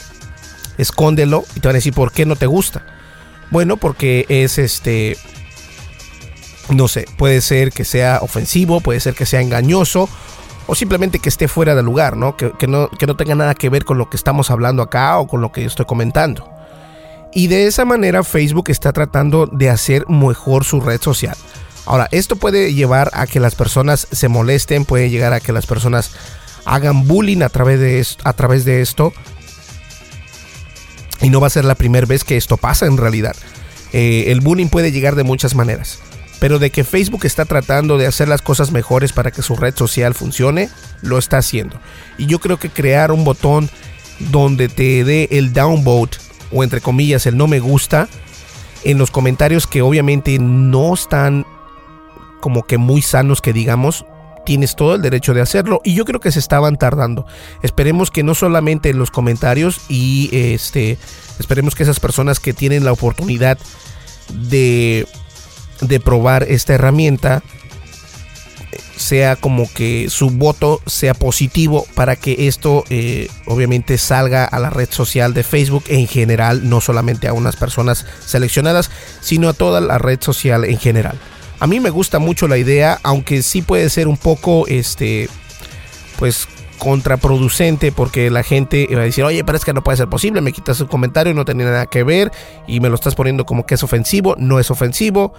escóndelo 0.78 1.44
y 1.54 1.60
te 1.60 1.68
van 1.68 1.76
a 1.76 1.80
decir 1.80 1.94
por 1.94 2.12
qué 2.12 2.26
no 2.26 2.36
te 2.36 2.48
gusta. 2.48 2.86
Bueno, 3.52 3.78
porque 3.78 4.26
es 4.30 4.58
este, 4.58 5.18
no 6.70 6.88
sé, 6.88 7.08
puede 7.18 7.42
ser 7.42 7.72
que 7.72 7.84
sea 7.84 8.20
ofensivo, 8.22 8.80
puede 8.80 9.00
ser 9.00 9.16
que 9.16 9.26
sea 9.26 9.42
engañoso 9.42 10.10
o 10.70 10.76
simplemente 10.76 11.18
que 11.18 11.30
esté 11.30 11.48
fuera 11.48 11.74
de 11.74 11.82
lugar, 11.82 12.16
¿no? 12.16 12.38
Que, 12.38 12.54
no, 12.68 12.90
que 12.90 13.08
no 13.08 13.16
tenga 13.16 13.34
nada 13.34 13.56
que 13.56 13.70
ver 13.70 13.86
con 13.86 13.98
lo 13.98 14.08
que 14.08 14.16
estamos 14.16 14.52
hablando 14.52 14.84
acá 14.84 15.18
o 15.18 15.26
con 15.26 15.42
lo 15.42 15.52
que 15.52 15.66
estoy 15.66 15.88
comentando. 15.88 16.48
Y 17.34 17.48
de 17.48 17.66
esa 17.66 17.86
manera 17.86 18.24
Facebook 18.24 18.70
está 18.70 18.94
tratando 18.94 19.48
de 19.48 19.72
hacer 19.72 20.08
mejor 20.08 20.64
su 20.66 20.80
red 20.80 21.02
social. 21.02 21.36
Ahora, 21.88 22.08
esto 22.12 22.36
puede 22.36 22.72
llevar 22.76 23.10
a 23.14 23.26
que 23.26 23.40
las 23.40 23.56
personas 23.56 24.08
se 24.12 24.28
molesten, 24.28 24.86
puede 24.86 25.10
llegar 25.10 25.34
a 25.34 25.40
que 25.40 25.54
las 25.54 25.66
personas 25.66 26.12
hagan 26.66 27.08
bullying 27.08 27.42
a 27.42 27.50
través 27.50 27.80
de, 27.80 28.06
a 28.24 28.34
través 28.34 28.64
de 28.64 28.82
esto. 28.82 29.12
Y 31.20 31.32
no 31.32 31.42
va 31.42 31.48
a 31.48 31.50
ser 31.50 31.66
la 31.66 31.74
primera 31.74 32.06
vez 32.06 32.24
que 32.24 32.38
esto 32.38 32.58
pasa 32.58 32.86
en 32.86 32.98
realidad. 32.98 33.36
Eh, 33.92 34.26
el 34.28 34.42
bullying 34.42 34.68
puede 34.68 34.92
llegar 34.92 35.16
de 35.16 35.24
muchas 35.24 35.56
maneras 35.56 36.00
pero 36.40 36.60
de 36.60 36.72
que 36.72 36.84
Facebook 36.84 37.26
está 37.26 37.46
tratando 37.46 37.98
de 37.98 38.08
hacer 38.08 38.28
las 38.28 38.42
cosas 38.42 38.72
mejores 38.72 39.14
para 39.14 39.32
que 39.32 39.42
su 39.42 39.56
red 39.56 39.76
social 39.76 40.14
funcione, 40.14 40.70
lo 41.02 41.18
está 41.18 41.38
haciendo. 41.38 41.80
Y 42.18 42.26
yo 42.26 42.40
creo 42.40 42.58
que 42.58 42.70
crear 42.70 43.12
un 43.12 43.24
botón 43.24 43.70
donde 44.20 44.70
te 44.70 45.04
dé 45.04 45.28
el 45.32 45.54
downvote 45.54 46.18
o 46.52 46.64
entre 46.64 46.82
comillas 46.82 47.26
el 47.26 47.38
no 47.38 47.48
me 47.48 47.60
gusta 47.60 48.08
en 48.84 48.98
los 48.98 49.12
comentarios 49.12 49.68
que 49.68 49.82
obviamente 49.82 50.40
no 50.40 50.94
están 50.94 51.46
como 52.40 52.64
que 52.64 52.78
muy 52.78 53.02
sanos 53.02 53.42
que 53.42 53.54
digamos, 53.54 54.06
tienes 54.46 54.76
todo 54.76 54.96
el 54.96 55.02
derecho 55.02 55.34
de 55.34 55.42
hacerlo 55.42 55.82
y 55.84 55.94
yo 55.94 56.06
creo 56.06 56.20
que 56.20 56.32
se 56.32 56.40
estaban 56.40 56.78
tardando. 56.78 57.26
Esperemos 57.62 58.12
que 58.12 58.24
no 58.24 58.34
solamente 58.34 58.90
en 58.90 58.98
los 58.98 59.12
comentarios 59.12 59.82
y 59.90 60.30
este 60.32 60.98
esperemos 61.38 61.76
que 61.76 61.84
esas 61.84 62.00
personas 62.00 62.40
que 62.40 62.54
tienen 62.54 62.86
la 62.86 62.94
oportunidad 62.94 63.58
de 64.30 65.08
de 65.82 66.00
probar 66.00 66.44
esta 66.50 66.74
herramienta 66.74 67.44
sea 69.00 69.36
como 69.38 69.72
que 69.74 70.10
su 70.10 70.30
voto 70.30 70.82
sea 70.86 71.14
positivo 71.14 71.88
para 71.96 72.16
que 72.16 72.48
esto 72.48 72.84
eh, 72.90 73.30
obviamente 73.46 73.98
salga 73.98 74.46
a 74.46 74.60
la 74.60 74.70
red 74.70 74.90
social 74.92 75.34
de 75.34 75.44
Facebook 75.44 75.86
en 75.88 76.08
general, 76.08 76.70
no 76.70 76.82
solamente 76.82 77.28
a 77.28 77.34
unas 77.34 77.56
personas 77.56 78.06
seleccionadas, 78.26 78.92
sino 79.22 79.50
a 79.50 79.54
toda 79.54 79.82
la 79.82 79.98
red 79.98 80.20
social 80.22 80.66
en 80.66 80.78
general. 80.78 81.18
A 81.60 81.68
mí 81.68 81.80
me 81.80 81.90
gusta 81.90 82.20
mucho 82.20 82.48
la 82.48 82.58
idea, 82.58 83.00
aunque 83.04 83.42
sí 83.42 83.62
puede 83.62 83.90
ser 83.90 84.08
un 84.08 84.18
poco, 84.18 84.68
este, 84.68 85.30
pues 86.18 86.48
contraproducente 86.78 87.92
porque 87.92 88.30
la 88.30 88.44
gente 88.44 88.88
va 88.94 89.02
a 89.02 89.06
decir, 89.06 89.24
oye, 89.24 89.44
pero 89.44 89.58
es 89.58 89.66
que 89.66 89.74
no 89.74 89.84
puede 89.84 89.98
ser 89.98 90.08
posible, 90.08 90.40
me 90.42 90.54
quitas 90.54 90.80
un 90.80 90.88
comentario, 90.88 91.34
no 91.34 91.46
tiene 91.46 91.66
nada 91.66 91.86
que 91.88 92.04
ver 92.04 92.32
y 92.68 92.80
me 92.80 92.90
lo 92.90 92.96
estás 92.96 93.16
poniendo 93.16 93.46
como 93.46 93.66
que 93.66 93.76
es 93.76 93.84
ofensivo, 93.84 94.36
no 94.38 94.60
es 94.60 94.72
ofensivo 94.72 95.34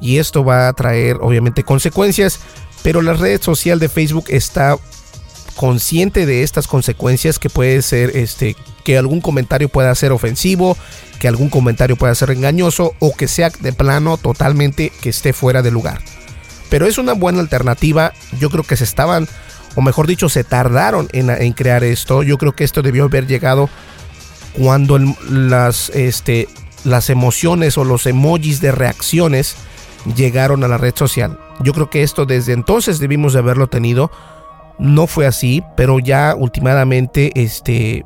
y 0.00 0.18
esto 0.18 0.44
va 0.44 0.68
a 0.68 0.72
traer 0.72 1.18
obviamente 1.20 1.62
consecuencias, 1.62 2.40
pero 2.82 3.02
la 3.02 3.12
red 3.14 3.40
social 3.40 3.78
de 3.78 3.88
Facebook 3.88 4.26
está 4.28 4.76
consciente 5.56 6.26
de 6.26 6.42
estas 6.42 6.66
consecuencias 6.66 7.38
que 7.38 7.50
puede 7.50 7.82
ser 7.82 8.16
este 8.16 8.56
que 8.84 8.98
algún 8.98 9.20
comentario 9.20 9.68
pueda 9.68 9.94
ser 9.94 10.12
ofensivo, 10.12 10.76
que 11.20 11.28
algún 11.28 11.50
comentario 11.50 11.96
pueda 11.96 12.14
ser 12.14 12.30
engañoso 12.30 12.94
o 12.98 13.14
que 13.14 13.28
sea 13.28 13.50
de 13.50 13.72
plano 13.72 14.16
totalmente 14.16 14.90
que 15.00 15.10
esté 15.10 15.32
fuera 15.32 15.62
de 15.62 15.70
lugar. 15.70 16.00
Pero 16.68 16.86
es 16.86 16.98
una 16.98 17.12
buena 17.12 17.40
alternativa, 17.40 18.12
yo 18.40 18.50
creo 18.50 18.64
que 18.64 18.76
se 18.76 18.84
estaban, 18.84 19.28
o 19.76 19.82
mejor 19.82 20.06
dicho, 20.06 20.28
se 20.28 20.42
tardaron 20.42 21.08
en, 21.12 21.52
crear 21.52 21.84
esto, 21.84 22.22
yo 22.22 22.38
creo 22.38 22.56
que 22.56 22.64
esto 22.64 22.82
debió 22.82 23.04
haber 23.04 23.26
llegado 23.26 23.68
cuando 24.54 24.98
las, 25.30 25.90
este, 25.90 26.48
las 26.82 27.10
emociones 27.10 27.78
o 27.78 27.84
los 27.84 28.06
emojis 28.06 28.60
de 28.60 28.72
reacciones 28.72 29.54
llegaron 30.16 30.64
a 30.64 30.68
la 30.68 30.78
red 30.78 30.94
social. 30.96 31.38
Yo 31.60 31.72
creo 31.72 31.90
que 31.90 32.02
esto 32.02 32.26
desde 32.26 32.52
entonces 32.52 32.98
debimos 32.98 33.32
de 33.32 33.40
haberlo 33.40 33.68
tenido. 33.68 34.10
No 34.78 35.06
fue 35.06 35.26
así, 35.26 35.62
pero 35.76 35.98
ya 35.98 36.34
últimamente 36.36 37.32
este 37.34 38.04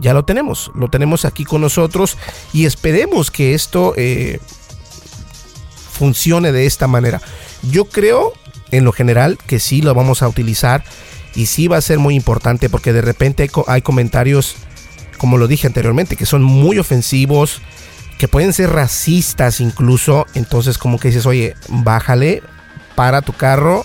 ya 0.00 0.14
lo 0.14 0.24
tenemos, 0.24 0.70
lo 0.74 0.88
tenemos 0.88 1.26
aquí 1.26 1.44
con 1.44 1.60
nosotros 1.60 2.16
y 2.52 2.64
esperemos 2.64 3.30
que 3.30 3.52
esto 3.52 3.92
eh, 3.96 4.38
funcione 5.92 6.50
de 6.50 6.66
esta 6.66 6.86
manera. 6.86 7.20
Yo 7.62 7.84
creo 7.84 8.32
en 8.70 8.84
lo 8.84 8.92
general 8.92 9.38
que 9.46 9.60
sí 9.60 9.82
lo 9.82 9.94
vamos 9.94 10.22
a 10.22 10.28
utilizar 10.28 10.82
y 11.34 11.46
sí 11.46 11.68
va 11.68 11.76
a 11.76 11.82
ser 11.82 11.98
muy 11.98 12.14
importante 12.14 12.68
porque 12.68 12.92
de 12.92 13.02
repente 13.02 13.50
hay 13.66 13.82
comentarios, 13.82 14.56
como 15.18 15.38
lo 15.38 15.46
dije 15.46 15.66
anteriormente, 15.66 16.16
que 16.16 16.26
son 16.26 16.42
muy 16.42 16.78
ofensivos, 16.78 17.60
que 18.18 18.28
pueden 18.28 18.52
ser 18.52 18.70
racistas 18.70 19.60
incluso. 19.60 20.26
Entonces 20.34 20.78
como 20.78 20.98
que 20.98 21.08
dices, 21.08 21.26
oye, 21.26 21.54
bájale, 21.68 22.42
para 22.94 23.22
tu 23.22 23.32
carro, 23.32 23.84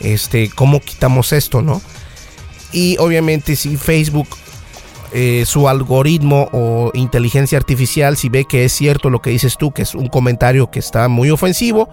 este, 0.00 0.50
¿cómo 0.54 0.80
quitamos 0.80 1.32
esto, 1.32 1.62
no? 1.62 1.80
Y 2.72 2.96
obviamente 2.98 3.56
si 3.56 3.76
Facebook, 3.76 4.28
eh, 5.12 5.44
su 5.46 5.68
algoritmo 5.68 6.48
o 6.52 6.90
inteligencia 6.94 7.58
artificial, 7.58 8.16
si 8.16 8.28
ve 8.28 8.46
que 8.46 8.64
es 8.64 8.72
cierto 8.72 9.10
lo 9.10 9.20
que 9.20 9.30
dices 9.30 9.58
tú, 9.58 9.72
que 9.72 9.82
es 9.82 9.94
un 9.94 10.08
comentario 10.08 10.70
que 10.70 10.78
está 10.78 11.08
muy 11.08 11.30
ofensivo, 11.30 11.88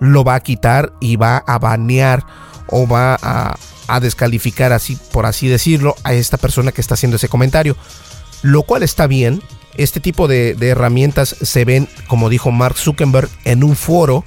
lo 0.00 0.24
va 0.24 0.36
a 0.36 0.40
quitar 0.40 0.92
y 1.00 1.16
va 1.16 1.38
a 1.38 1.58
banear 1.58 2.24
o 2.68 2.86
va 2.86 3.18
a, 3.22 3.56
descalificar 4.00 4.72
así, 4.72 4.98
por 5.12 5.26
así 5.26 5.48
decirlo, 5.48 5.94
a 6.02 6.12
esta 6.12 6.38
persona 6.38 6.72
que 6.72 6.80
está 6.80 6.94
haciendo 6.94 7.16
ese 7.16 7.28
comentario. 7.28 7.76
Lo 8.42 8.62
cual 8.62 8.82
está 8.82 9.06
bien. 9.06 9.42
Este 9.76 10.00
tipo 10.00 10.28
de, 10.28 10.56
herramientas 10.60 11.36
se 11.40 11.64
ven, 11.64 11.88
como 12.08 12.28
dijo 12.28 12.50
Mark 12.50 12.76
Zuckerberg, 12.76 13.28
en 13.44 13.64
un 13.64 13.76
foro 13.76 14.24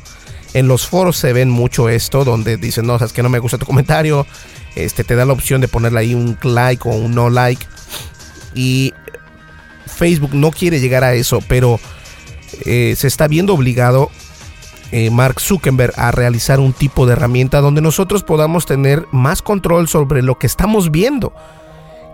en 0.54 0.68
los 0.68 0.88
foros 0.88 1.18
se 1.18 1.32
ven 1.32 1.50
mucho 1.50 1.90
esto, 1.90 2.26
donde 2.26 2.58
dicen, 2.58 2.88
no, 2.88 2.98
sabes 2.98 3.14
que 3.14 3.22
no 3.22 3.30
me 3.30 3.40
gusta 3.40 3.58
tu 3.58 3.66
comentario. 3.66 4.26
Este 4.76 5.04
te 5.04 5.16
da 5.16 5.26
la 5.26 5.34
opción 5.34 5.62
de 5.62 5.68
ponerle 5.68 6.00
ahí 6.00 6.16
un 6.16 6.38
like 6.42 6.88
o 6.88 6.92
un 6.92 7.14
no 7.14 7.30
like. 7.30 7.66
Y 8.56 8.94
Facebook 9.86 10.34
no 10.34 10.52
quiere 10.52 10.80
llegar 10.80 11.04
a 11.04 11.14
eso, 11.14 11.40
pero 11.48 11.80
eh, 12.66 12.96
se 12.98 13.08
está 13.08 13.28
viendo 13.28 13.54
obligado 13.54 14.10
eh, 14.92 15.12
Mark 15.12 15.40
Zuckerberg 15.40 15.94
a 15.98 16.12
realizar 16.12 16.60
un 16.60 16.74
tipo 16.74 17.06
de 17.06 17.14
herramienta 17.14 17.62
donde 17.62 17.82
nosotros 17.82 18.24
podamos 18.24 18.66
tener 18.66 19.06
más 19.12 19.44
control 19.44 19.88
sobre 19.88 20.24
lo 20.24 20.40
que 20.40 20.48
estamos 20.48 20.90
viendo. 20.90 21.32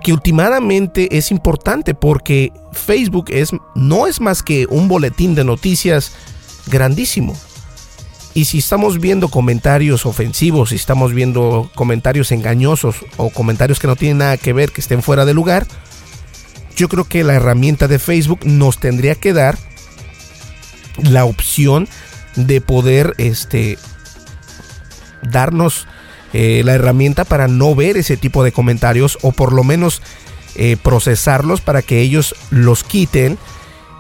Que 0.06 0.14
últimamente 0.14 1.18
es 1.18 1.32
importante 1.32 1.96
porque 1.96 2.54
Facebook 2.74 3.26
es, 3.30 3.50
no 3.74 4.06
es 4.06 4.22
más 4.22 4.44
que 4.44 4.68
un 4.70 4.88
boletín 4.88 5.34
de 5.34 5.44
noticias 5.44 6.12
grandísimo. 6.68 7.36
Y 8.36 8.46
si 8.46 8.60
estamos 8.60 9.00
viendo 9.00 9.30
comentarios 9.30 10.06
ofensivos, 10.06 10.70
si 10.70 10.76
estamos 10.76 11.12
viendo 11.12 11.72
comentarios 11.74 12.32
engañosos 12.32 12.98
o 13.18 13.32
comentarios 13.32 13.80
que 13.80 13.88
no 13.88 13.96
tienen 13.96 14.20
nada 14.20 14.38
que 14.38 14.54
ver, 14.54 14.72
que 14.72 14.82
estén 14.82 15.02
fuera 15.02 15.26
de 15.26 15.34
lugar, 15.34 15.66
yo 16.76 16.88
creo 16.88 17.06
que 17.06 17.24
la 17.24 17.34
herramienta 17.34 17.88
de 17.88 17.98
Facebook 17.98 18.42
nos 18.46 18.78
tendría 18.78 19.16
que 19.16 19.34
dar 19.34 19.58
la 20.98 21.26
opción 21.26 21.88
de 22.36 22.62
poder 22.62 23.16
este, 23.18 23.80
darnos 25.24 25.88
eh, 26.38 26.64
la 26.66 26.74
herramienta 26.74 27.24
para 27.24 27.48
no 27.48 27.76
ver 27.76 27.96
ese 27.96 28.18
tipo 28.18 28.44
de 28.44 28.52
comentarios 28.52 29.18
o 29.22 29.32
por 29.32 29.54
lo 29.54 29.64
menos 29.64 30.02
eh, 30.56 30.76
procesarlos 30.76 31.62
para 31.62 31.82
que 31.82 32.02
ellos 32.02 32.36
los 32.50 32.84
quiten 32.84 33.38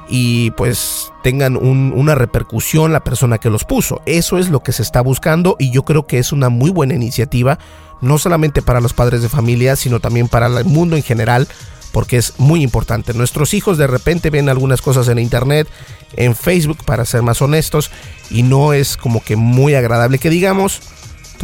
y 0.10 0.52
pues 0.52 1.14
tengan 1.24 1.56
una 1.56 2.14
repercusión 2.14 2.92
la 2.92 3.06
persona 3.06 3.38
que 3.38 3.50
los 3.50 3.64
puso. 3.64 4.02
Eso 4.06 4.38
es 4.38 4.50
lo 4.50 4.64
que 4.64 4.74
se 4.74 4.82
está 4.82 5.00
buscando 5.00 5.56
y 5.60 5.72
yo 5.72 5.84
creo 5.84 6.08
que 6.08 6.18
es 6.18 6.34
una 6.34 6.50
muy 6.50 6.72
buena 6.72 6.94
iniciativa, 6.94 7.58
no 8.02 8.18
solamente 8.18 8.62
para 8.62 8.82
los 8.82 8.92
padres 8.92 9.22
de 9.22 9.30
familia, 9.30 9.78
sino 9.78 10.02
también 10.02 10.28
para 10.28 10.48
el 10.48 10.66
mundo 10.66 10.98
en 10.98 11.04
general, 11.04 11.48
porque 11.94 12.18
es 12.18 12.34
muy 12.38 12.62
importante. 12.64 13.14
Nuestros 13.14 13.54
hijos 13.54 13.78
de 13.78 13.88
repente 13.88 14.30
ven 14.30 14.50
algunas 14.50 14.82
cosas 14.82 15.08
en 15.08 15.20
internet, 15.20 15.70
en 16.18 16.36
Facebook, 16.36 16.84
para 16.84 17.06
ser 17.06 17.22
más 17.22 17.42
honestos, 17.42 17.92
y 18.30 18.44
no 18.44 18.74
es 18.74 18.98
como 18.98 19.24
que 19.24 19.38
muy 19.38 19.74
agradable 19.74 20.20
que 20.20 20.30
digamos. 20.30 20.82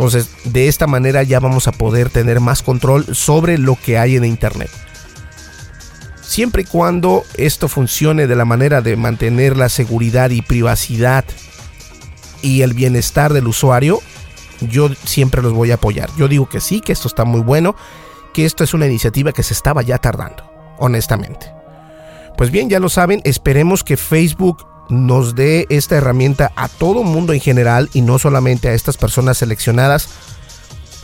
Entonces, 0.01 0.31
de 0.45 0.67
esta 0.67 0.87
manera 0.87 1.21
ya 1.21 1.39
vamos 1.39 1.67
a 1.67 1.71
poder 1.71 2.09
tener 2.09 2.39
más 2.39 2.63
control 2.63 3.15
sobre 3.15 3.57
lo 3.57 3.75
que 3.75 3.99
hay 3.99 4.15
en 4.15 4.25
internet 4.25 4.71
siempre 6.31 6.61
y 6.61 6.65
cuando 6.65 7.25
esto 7.35 7.67
funcione 7.67 8.25
de 8.25 8.37
la 8.37 8.45
manera 8.45 8.79
de 8.79 8.95
mantener 8.95 9.57
la 9.57 9.67
seguridad 9.67 10.29
y 10.29 10.41
privacidad 10.41 11.25
y 12.41 12.61
el 12.61 12.73
bienestar 12.73 13.33
del 13.33 13.47
usuario, 13.47 13.99
yo 14.61 14.87
siempre 15.03 15.41
los 15.41 15.51
voy 15.51 15.71
a 15.71 15.75
apoyar. 15.75 16.09
Yo 16.17 16.29
digo 16.29 16.47
que 16.47 16.61
sí, 16.61 16.79
que 16.79 16.93
esto 16.93 17.09
está 17.09 17.25
muy 17.25 17.41
bueno, 17.41 17.75
que 18.33 18.45
esto 18.45 18.63
es 18.63 18.73
una 18.73 18.85
iniciativa 18.85 19.33
que 19.33 19.43
se 19.43 19.53
estaba 19.53 19.81
ya 19.81 19.97
tardando, 19.97 20.49
honestamente. 20.77 21.51
Pues 22.37 22.49
bien, 22.49 22.69
ya 22.69 22.79
lo 22.79 22.87
saben, 22.87 23.19
esperemos 23.25 23.83
que 23.83 23.97
Facebook 23.97 24.65
nos 24.89 25.35
dé 25.35 25.67
esta 25.69 25.95
herramienta 25.95 26.51
a 26.55 26.67
todo 26.67 27.03
mundo 27.03 27.33
en 27.33 27.39
general 27.39 27.89
y 27.93 28.01
no 28.01 28.19
solamente 28.19 28.67
a 28.67 28.73
estas 28.73 28.97
personas 28.97 29.37
seleccionadas 29.37 30.09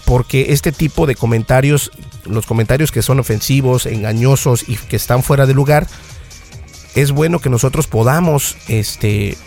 porque 0.08 0.54
este 0.54 0.72
tipo 0.72 1.06
de 1.06 1.16
comentarios, 1.16 1.92
los 2.24 2.46
comentarios 2.46 2.94
que 2.94 3.02
son 3.02 3.20
ofensivos, 3.20 3.86
engañosos 3.86 4.64
y 4.68 4.78
que 4.78 4.96
están 4.96 5.22
fuera 5.22 5.46
de 5.46 5.54
lugar, 5.54 5.86
es 6.96 7.12
bueno 7.12 7.40
que 7.40 7.50
nosotros 7.50 7.88
podamos, 7.88 8.56
este, 8.70 9.38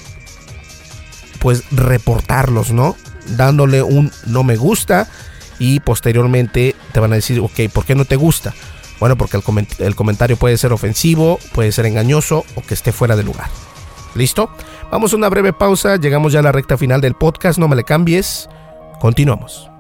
pues 1.38 1.64
reportarlos, 1.71 2.73
¿no? 2.73 2.95
Dándole 3.38 3.83
un 3.83 4.12
no 4.27 4.45
me 4.45 4.57
gusta 4.57 5.09
y 5.59 5.81
posteriormente 5.81 6.77
te 6.93 7.01
van 7.01 7.12
a 7.12 7.16
decir, 7.16 7.40
ok, 7.40 7.73
¿por 7.73 7.87
qué 7.87 7.95
no 7.95 8.05
te 8.05 8.16
gusta? 8.16 8.55
Bueno, 9.01 9.16
porque 9.16 9.38
el, 9.38 9.66
el 9.79 9.97
comentario 9.97 10.37
puede 10.37 10.59
ser 10.59 10.75
ofensivo, 10.75 11.38
puede 11.55 11.73
ser 11.73 11.87
engañoso 11.87 12.45
o 12.55 12.61
que 12.61 12.75
esté 12.75 12.93
fuera 12.93 13.16
de 13.16 13.23
lugar. 13.23 13.49
¿Listo? 14.14 14.51
Vamos 14.90 15.12
a 15.12 15.16
una 15.16 15.29
breve 15.29 15.53
pausa, 15.53 15.96
llegamos 15.96 16.33
ya 16.33 16.40
a 16.40 16.42
la 16.42 16.53
recta 16.53 16.77
final 16.77 17.01
del 17.01 17.14
podcast, 17.14 17.59
no 17.59 17.68
me 17.68 17.77
le 17.77 17.85
cambies, 17.85 18.49
continuamos. 19.01 19.70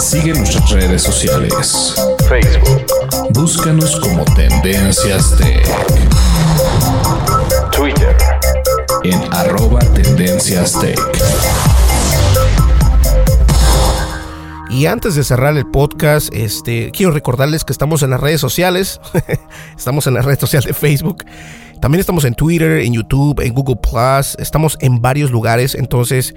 Sigue 0.00 0.34
nuestras 0.34 0.70
redes 0.70 1.02
sociales. 1.02 1.94
Facebook. 2.28 2.86
Búscanos 3.30 3.98
como 4.00 4.24
Tendencias 4.36 5.36
Tech. 5.36 5.66
Twitter. 7.72 8.16
En 9.04 9.20
arroba 9.32 9.80
Tendencias 9.80 10.78
Tech. 10.78 10.98
Y 14.70 14.86
antes 14.86 15.14
de 15.14 15.24
cerrar 15.24 15.56
el 15.56 15.66
podcast, 15.66 16.34
este, 16.34 16.90
quiero 16.90 17.12
recordarles 17.12 17.64
que 17.64 17.72
estamos 17.72 18.02
en 18.02 18.10
las 18.10 18.20
redes 18.20 18.40
sociales. 18.40 19.00
estamos 19.76 20.06
en 20.06 20.14
la 20.14 20.22
red 20.22 20.38
social 20.38 20.62
de 20.64 20.74
Facebook. 20.74 21.24
También 21.80 22.00
estamos 22.00 22.24
en 22.24 22.34
Twitter, 22.34 22.80
en 22.80 22.92
YouTube, 22.94 23.40
en 23.40 23.54
Google 23.54 23.76
Plus. 23.76 24.34
Estamos 24.38 24.76
en 24.80 25.00
varios 25.00 25.30
lugares. 25.30 25.74
Entonces, 25.74 26.34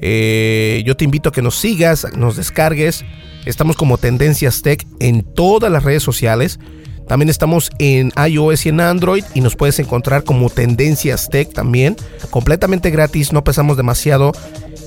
Eh, 0.00 0.82
yo 0.86 0.96
te 0.96 1.04
invito 1.04 1.28
a 1.28 1.32
que 1.32 1.42
nos 1.42 1.56
sigas, 1.58 2.06
nos 2.16 2.36
descargues. 2.36 3.04
Estamos 3.46 3.76
como 3.76 3.98
Tendencias 3.98 4.62
Tech 4.62 4.86
en 5.00 5.22
todas 5.22 5.72
las 5.72 5.82
redes 5.82 6.04
sociales. 6.04 6.60
También 7.08 7.30
estamos 7.30 7.70
en 7.78 8.12
iOS 8.16 8.66
y 8.66 8.68
en 8.68 8.80
Android 8.80 9.24
y 9.34 9.40
nos 9.40 9.56
puedes 9.56 9.78
encontrar 9.80 10.22
como 10.22 10.50
Tendencias 10.50 11.28
Tech 11.30 11.52
también. 11.52 11.96
Completamente 12.30 12.90
gratis, 12.90 13.32
no 13.32 13.42
pesamos 13.42 13.76
demasiado 13.76 14.32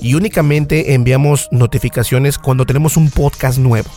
y 0.02 0.14
únicamente 0.14 0.94
enviamos 0.94 1.46
notificaciones 1.52 2.36
cuando 2.36 2.66
tenemos 2.66 2.96
un 2.96 3.08
podcast 3.10 3.58
nuevo. 3.58 3.88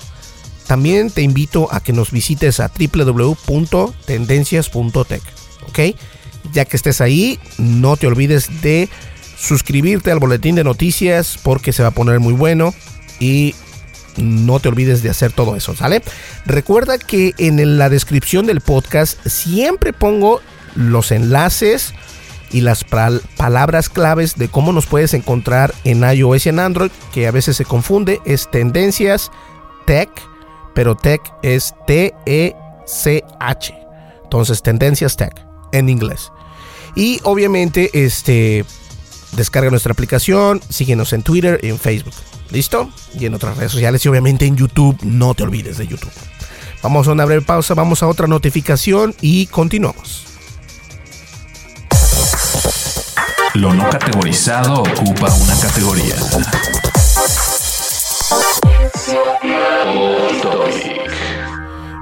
También 0.68 1.10
te 1.10 1.24
invito 1.24 1.68
a 1.72 1.80
que 1.80 1.94
nos 1.94 2.12
visites 2.12 2.60
a 2.60 2.70
www.tendencias.tech. 2.70 5.24
¿Ok? 5.68 5.80
Ya 6.54 6.66
que 6.66 6.78
estés 6.78 7.02
ahí, 7.02 7.40
no 7.58 7.98
te 7.98 8.06
olvides 8.06 8.62
de 8.62 8.88
suscribirte 9.38 10.12
al 10.12 10.20
boletín 10.20 10.54
de 10.56 10.64
noticias 10.64 11.40
porque 11.44 11.74
se 11.74 11.82
va 11.82 11.90
a 11.90 11.92
poner 11.92 12.20
muy 12.20 12.34
bueno 12.34 12.76
y 13.20 13.56
no 14.18 14.60
te 14.60 14.70
olvides 14.70 15.02
de 15.02 15.10
hacer 15.10 15.32
todo 15.32 15.56
eso, 15.56 15.76
¿sale? 15.76 16.04
Recuerda 16.46 17.00
que 17.00 17.34
en 17.38 17.78
la 17.78 17.90
descripción 17.90 18.46
del 18.46 18.62
podcast 18.62 19.18
siempre 19.26 19.92
pongo 19.92 20.42
los 20.76 21.12
enlaces 21.12 21.96
y 22.52 22.62
las 22.62 22.84
palabras 22.84 23.90
claves 23.90 24.36
de 24.36 24.48
cómo 24.48 24.72
nos 24.72 24.86
puedes 24.86 25.14
encontrar 25.14 25.74
en 25.84 26.04
iOS 26.04 26.46
y 26.46 26.50
en 26.50 26.60
Android, 26.60 26.92
que 27.14 27.28
a 27.28 27.32
veces 27.32 27.58
se 27.58 27.66
confunde, 27.66 28.22
es 28.26 28.50
tendencias 28.50 29.32
tech, 29.86 30.10
pero 30.74 30.96
tech 30.96 31.22
es 31.42 31.74
T-E-C-H. 31.88 33.76
Entonces, 34.24 34.62
tendencias 34.62 35.18
tech 35.18 35.46
en 35.72 35.90
inglés. 35.90 36.32
Y 36.96 37.20
obviamente, 37.24 37.90
este, 37.94 38.66
descarga 39.36 39.70
nuestra 39.70 39.92
aplicación, 39.94 40.62
síguenos 40.70 41.14
en 41.14 41.24
Twitter 41.24 41.60
y 41.62 41.70
en 41.70 41.80
Facebook. 41.80 42.14
¿Listo? 42.52 42.90
Y 43.20 43.26
en 43.26 43.34
otras 43.34 43.58
redes 43.58 43.72
sociales 43.72 44.06
y 44.06 44.10
obviamente 44.10 44.46
en 44.46 44.56
YouTube. 44.56 44.98
No 45.04 45.34
te 45.34 45.44
olvides 45.44 45.78
de 45.78 45.88
YouTube. 45.88 46.12
Vamos 46.82 47.08
a 47.08 47.12
una 47.12 47.26
breve 47.26 47.42
pausa, 47.42 47.74
vamos 47.74 48.04
a 48.04 48.08
otra 48.08 48.28
notificación 48.28 49.16
y 49.20 49.48
continuamos. 49.48 50.25
Lo 53.56 53.74
no 53.74 53.90
categorizado 53.90 54.82
ocupa 54.82 55.34
una 55.34 55.58
categoría. 55.62 56.16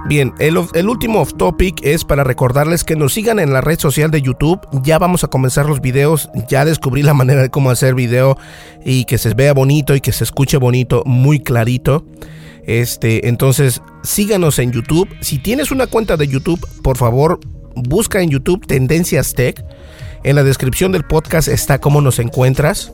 Bien, 0.08 0.34
el, 0.40 0.58
último 0.90 1.22
off 1.22 1.36
topic 1.38 1.76
es 1.84 2.06
para 2.06 2.24
recordarles 2.24 2.84
que 2.84 2.96
nos 2.96 3.14
sigan 3.14 3.38
en 3.38 3.54
la 3.54 3.62
red 3.62 3.78
social 3.78 4.10
de 4.10 4.24
YouTube. 4.24 4.60
Ya 4.82 4.98
vamos 4.98 5.24
a 5.24 5.28
comenzar 5.28 5.68
los 5.68 5.80
videos. 5.80 6.32
Ya 6.50 6.66
descubrí 6.66 7.04
la 7.04 7.14
manera 7.14 7.44
de 7.44 7.52
cómo 7.52 7.70
hacer 7.70 7.94
video 7.94 8.36
y 8.84 9.06
que 9.06 9.20
se 9.20 9.32
vea 9.36 9.54
bonito 9.54 9.96
y 9.96 10.02
que 10.02 10.12
se 10.12 10.24
escuche 10.24 10.58
bonito, 10.58 11.04
muy 11.06 11.40
clarito. 11.40 12.04
Este, 12.66 13.28
entonces, 13.28 13.84
síganos 14.02 14.58
en 14.58 14.72
YouTube. 14.72 15.08
Si 15.22 15.38
tienes 15.38 15.70
una 15.70 15.86
cuenta 15.86 16.18
de 16.18 16.28
YouTube, 16.28 16.66
por 16.82 16.98
favor, 16.98 17.40
busca 17.76 18.22
en 18.22 18.32
YouTube 18.32 18.66
Tendencias 18.66 19.36
Tech. 19.36 19.64
En 20.24 20.36
la 20.36 20.44
descripción 20.44 20.92
del 20.92 21.04
podcast 21.04 21.48
está 21.48 21.80
cómo 21.80 22.02
nos 22.02 22.20
encuentras. 22.20 22.92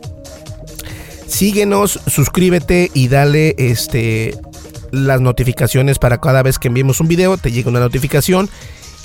Síguenos, 1.27 1.99
suscríbete 2.07 2.89
y 2.93 3.07
dale 3.07 3.55
este 3.57 4.35
las 4.91 5.21
notificaciones 5.21 5.99
para 5.99 6.19
cada 6.19 6.41
vez 6.41 6.57
que 6.57 6.67
enviemos 6.67 6.99
un 6.99 7.07
video, 7.07 7.37
te 7.37 7.51
llegue 7.51 7.69
una 7.69 7.79
notificación 7.79 8.49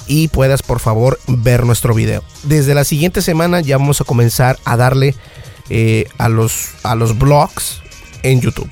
y 0.07 0.29
puedas 0.29 0.63
por 0.63 0.81
favor 0.81 1.19
ver 1.27 1.65
nuestro 1.65 1.95
video. 1.95 2.23
Desde 2.45 2.75
la 2.75 2.85
siguiente 2.85 3.23
semana 3.23 3.61
ya 3.61 3.77
vamos 3.77 4.01
a 4.01 4.05
comenzar 4.05 4.59
a 4.65 4.77
darle 4.77 5.15
eh, 5.69 6.07
a, 6.19 6.29
los, 6.29 6.71
a 6.83 6.95
los 6.95 7.19
blogs 7.19 7.83
en 8.23 8.41
YouTube. 8.41 8.71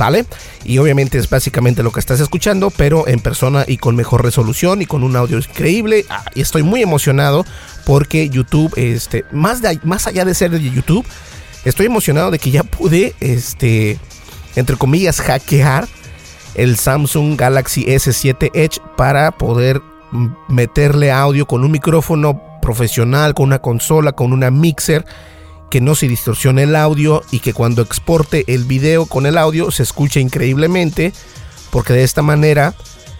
¿Sale? 0.00 0.24
Y 0.64 0.78
obviamente 0.78 1.18
es 1.18 1.28
básicamente 1.28 1.82
lo 1.82 1.92
que 1.92 2.00
estás 2.00 2.20
escuchando, 2.20 2.70
pero 2.70 3.06
en 3.06 3.20
persona 3.20 3.66
y 3.68 3.76
con 3.76 3.96
mejor 3.96 4.24
resolución 4.24 4.80
y 4.80 4.86
con 4.86 5.02
un 5.02 5.14
audio 5.14 5.36
increíble. 5.36 6.06
Ah, 6.08 6.24
y 6.34 6.40
estoy 6.40 6.62
muy 6.62 6.80
emocionado 6.80 7.44
porque 7.84 8.30
YouTube, 8.30 8.72
este, 8.76 9.26
más, 9.30 9.60
de, 9.60 9.78
más 9.82 10.06
allá 10.06 10.24
de 10.24 10.32
ser 10.32 10.52
de 10.52 10.70
YouTube, 10.70 11.04
estoy 11.66 11.84
emocionado 11.84 12.30
de 12.30 12.38
que 12.38 12.50
ya 12.50 12.62
pude, 12.62 13.14
este, 13.20 13.98
entre 14.56 14.76
comillas, 14.76 15.20
hackear 15.20 15.86
el 16.54 16.78
Samsung 16.78 17.38
Galaxy 17.38 17.84
S7 17.84 18.52
Edge 18.54 18.80
para 18.96 19.32
poder 19.32 19.82
meterle 20.48 21.12
audio 21.12 21.44
con 21.44 21.62
un 21.62 21.72
micrófono 21.72 22.40
profesional, 22.62 23.34
con 23.34 23.48
una 23.48 23.58
consola, 23.58 24.12
con 24.12 24.32
una 24.32 24.50
mixer 24.50 25.04
que 25.70 25.80
no 25.80 25.94
se 25.94 26.08
distorsione 26.08 26.64
el 26.64 26.76
audio 26.76 27.22
y 27.30 27.38
que 27.38 27.54
cuando 27.54 27.82
exporte 27.82 28.44
el 28.48 28.64
video 28.64 29.06
con 29.06 29.24
el 29.26 29.38
audio 29.38 29.70
se 29.70 29.84
escuche 29.84 30.20
increíblemente 30.20 31.12
porque 31.70 31.92
de 31.92 32.02
esta 32.02 32.22
manera 32.22 32.74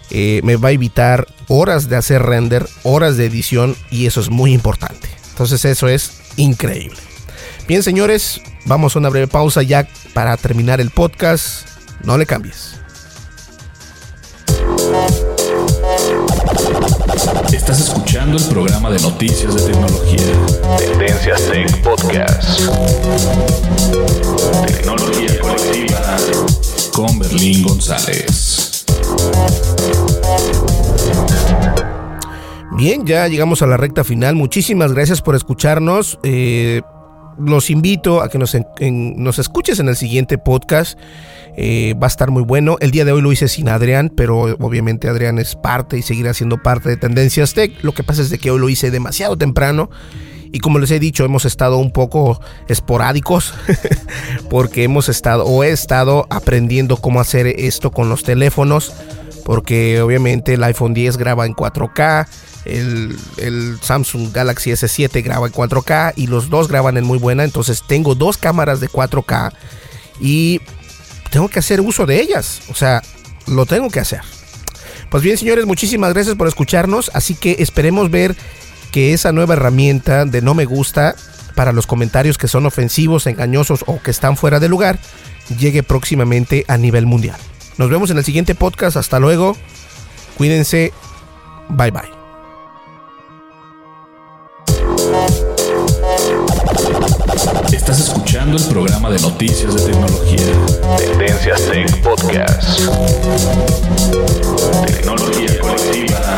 eh, 0.09 0.41
me 0.43 0.57
va 0.57 0.69
a 0.69 0.73
evitar 0.73 1.27
horas 1.47 1.89
de 1.89 1.95
hacer 1.95 2.21
render, 2.21 2.67
horas 2.83 3.17
de 3.17 3.25
edición 3.25 3.75
y 3.89 4.05
eso 4.05 4.19
es 4.19 4.29
muy 4.29 4.53
importante. 4.53 5.09
Entonces 5.29 5.63
eso 5.65 5.87
es 5.87 6.21
increíble. 6.35 6.99
Bien 7.67 7.81
señores, 7.81 8.41
vamos 8.65 8.95
a 8.95 8.99
una 8.99 9.09
breve 9.09 9.27
pausa 9.27 9.63
ya 9.63 9.87
para 10.13 10.35
terminar 10.35 10.81
el 10.81 10.89
podcast. 10.89 11.67
No 12.03 12.17
le 12.17 12.25
cambies. 12.25 12.75
Estás 17.71 17.87
escuchando 17.87 18.35
el 18.35 18.43
programa 18.49 18.89
de 18.89 18.99
noticias 18.99 19.55
de 19.55 19.71
tecnología. 19.71 20.19
Tendencias 20.77 21.41
Tech 21.49 21.81
Podcast. 21.81 22.59
Tecnología 24.67 25.39
colectiva 25.39 26.17
con 26.91 27.17
Berlín 27.17 27.63
González. 27.63 28.83
Bien, 32.73 33.05
ya 33.05 33.29
llegamos 33.29 33.61
a 33.61 33.67
la 33.67 33.77
recta 33.77 34.03
final. 34.03 34.35
Muchísimas 34.35 34.91
gracias 34.91 35.21
por 35.21 35.35
escucharnos. 35.35 36.19
Eh, 36.23 36.81
los 37.39 37.69
invito 37.69 38.21
a 38.21 38.29
que 38.29 38.37
nos, 38.37 38.55
escuches 39.39 39.79
en 39.79 39.89
el 39.89 39.95
siguiente 39.95 40.37
podcast. 40.37 40.97
Eh, 41.57 41.95
va 42.01 42.07
a 42.07 42.09
estar 42.09 42.31
muy 42.31 42.43
bueno. 42.43 42.77
El 42.79 42.91
día 42.91 43.03
de 43.03 43.11
hoy 43.11 43.21
lo 43.21 43.31
hice 43.31 43.47
sin 43.47 43.67
Adrián, 43.69 44.11
pero 44.15 44.39
obviamente 44.59 45.09
Adrián 45.09 45.37
es 45.37 45.55
parte 45.55 45.97
y 45.97 46.01
seguirá 46.01 46.33
siendo 46.33 46.61
parte 46.61 46.89
de 46.89 46.97
Tendencias 46.97 47.53
Tech. 47.53 47.71
Lo 47.83 47.93
que 47.93 48.03
pasa 48.03 48.21
es 48.21 48.29
de 48.29 48.37
que 48.37 48.51
hoy 48.51 48.59
lo 48.59 48.69
hice 48.69 48.91
demasiado 48.91 49.37
temprano. 49.37 49.89
Y 50.53 50.59
como 50.59 50.79
les 50.79 50.91
he 50.91 50.99
dicho, 50.99 51.23
hemos 51.23 51.45
estado 51.45 51.77
un 51.77 51.91
poco 51.91 52.41
esporádicos 52.67 53.53
porque 54.49 54.83
hemos 54.83 55.07
estado 55.07 55.45
o 55.45 55.63
he 55.63 55.71
estado 55.71 56.27
aprendiendo 56.29 56.97
cómo 56.97 57.21
hacer 57.21 57.47
esto 57.47 57.91
con 57.91 58.09
los 58.09 58.23
teléfonos. 58.23 58.93
Porque 59.51 60.01
obviamente 60.01 60.53
el 60.53 60.63
iPhone 60.63 60.93
10 60.93 61.17
graba 61.17 61.45
en 61.45 61.53
4K, 61.53 62.25
el, 62.63 63.17
el, 63.35 63.77
Samsung 63.81 64.31
Galaxy 64.31 64.71
S7 64.71 65.21
graba 65.21 65.47
en 65.47 65.51
4K 65.51 66.13
y 66.15 66.27
los 66.27 66.49
dos 66.49 66.69
graban 66.69 66.95
en 66.95 67.03
muy 67.03 67.19
buena. 67.19 67.43
Entonces 67.43 67.83
tengo 67.85 68.15
dos 68.15 68.37
cámaras 68.37 68.79
de 68.79 68.87
4K 68.87 69.51
y 70.21 70.61
tengo 71.31 71.49
que 71.49 71.59
hacer 71.59 71.81
uso 71.81 72.05
de 72.05 72.21
ellas. 72.21 72.61
O 72.69 72.75
sea, 72.75 73.01
lo 73.45 73.65
tengo 73.65 73.89
que 73.89 73.99
hacer. 73.99 74.21
Pues 75.09 75.21
bien, 75.21 75.37
señores, 75.37 75.65
muchísimas 75.65 76.13
gracias 76.13 76.37
por 76.37 76.47
escucharnos. 76.47 77.11
Así 77.13 77.35
que 77.35 77.57
esperemos 77.59 78.09
ver 78.09 78.37
que 78.93 79.11
esa 79.11 79.33
nueva 79.33 79.55
herramienta 79.55 80.23
de 80.23 80.41
no 80.41 80.53
me 80.53 80.63
gusta 80.63 81.13
para 81.55 81.73
los 81.73 81.87
comentarios 81.87 82.37
que 82.37 82.47
son 82.47 82.65
ofensivos, 82.67 83.27
engañosos 83.27 83.83
o 83.85 84.01
que 84.01 84.11
están 84.11 84.37
fuera 84.37 84.61
de 84.61 84.69
lugar 84.69 84.97
llegue 85.59 85.83
próximamente 85.83 86.63
a 86.69 86.77
nivel 86.77 87.05
mundial. 87.05 87.35
Nos 87.77 87.89
vemos 87.89 88.09
en 88.11 88.17
el 88.17 88.23
siguiente 88.23 88.55
podcast. 88.55 88.97
Hasta 88.97 89.19
luego. 89.19 89.55
Cuídense. 90.37 90.91
Bye 91.69 91.91
bye. 91.91 92.21
Estás 97.71 97.99
escuchando 97.99 98.57
el 98.57 98.63
programa 98.65 99.09
de 99.09 99.19
noticias 99.19 99.73
de 99.75 99.91
tecnología. 99.91 100.45
Tendencias 100.97 101.61
Tech 101.69 102.01
Podcast. 102.01 102.79
Tecnología 104.85 105.59
colectiva 105.59 106.37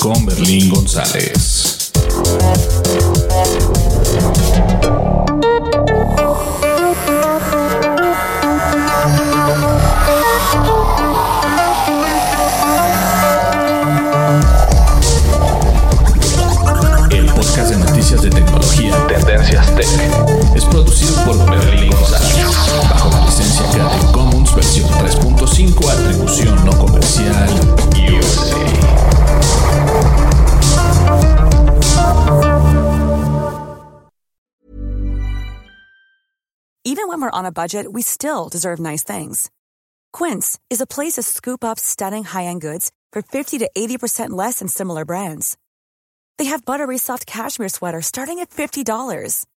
con 0.00 0.26
Berlín 0.26 0.70
González. 0.70 1.92
Tech 19.78 20.56
es 20.56 20.64
producido 20.64 21.24
por 21.24 21.36
Berlín 21.48 21.92
González, 21.92 22.46
bajo 22.90 23.10
la 23.10 23.24
licencia 23.26 23.64
Creative 23.70 24.12
Commons 24.12 24.52
versión 24.52 24.88
3.5, 24.90 25.88
atribución 25.88 26.64
no 26.64 26.72
comercial 26.72 27.48
Even 36.84 37.06
when 37.06 37.20
we're 37.20 37.30
on 37.30 37.46
a 37.46 37.52
budget, 37.52 37.92
we 37.92 38.02
still 38.02 38.48
deserve 38.48 38.80
nice 38.80 39.04
things. 39.04 39.48
Quince 40.12 40.58
is 40.70 40.80
a 40.80 40.86
place 40.86 41.12
to 41.12 41.22
scoop 41.22 41.62
up 41.62 41.78
stunning 41.78 42.24
high-end 42.24 42.62
goods 42.62 42.90
for 43.12 43.22
50 43.22 43.58
to 43.58 43.70
80% 43.76 44.30
less 44.30 44.58
than 44.58 44.66
similar 44.66 45.04
brands. 45.04 45.56
They 46.36 46.46
have 46.46 46.64
buttery 46.64 46.98
soft 46.98 47.26
cashmere 47.26 47.68
sweaters 47.68 48.06
starting 48.06 48.40
at 48.40 48.50
$50 48.50 48.82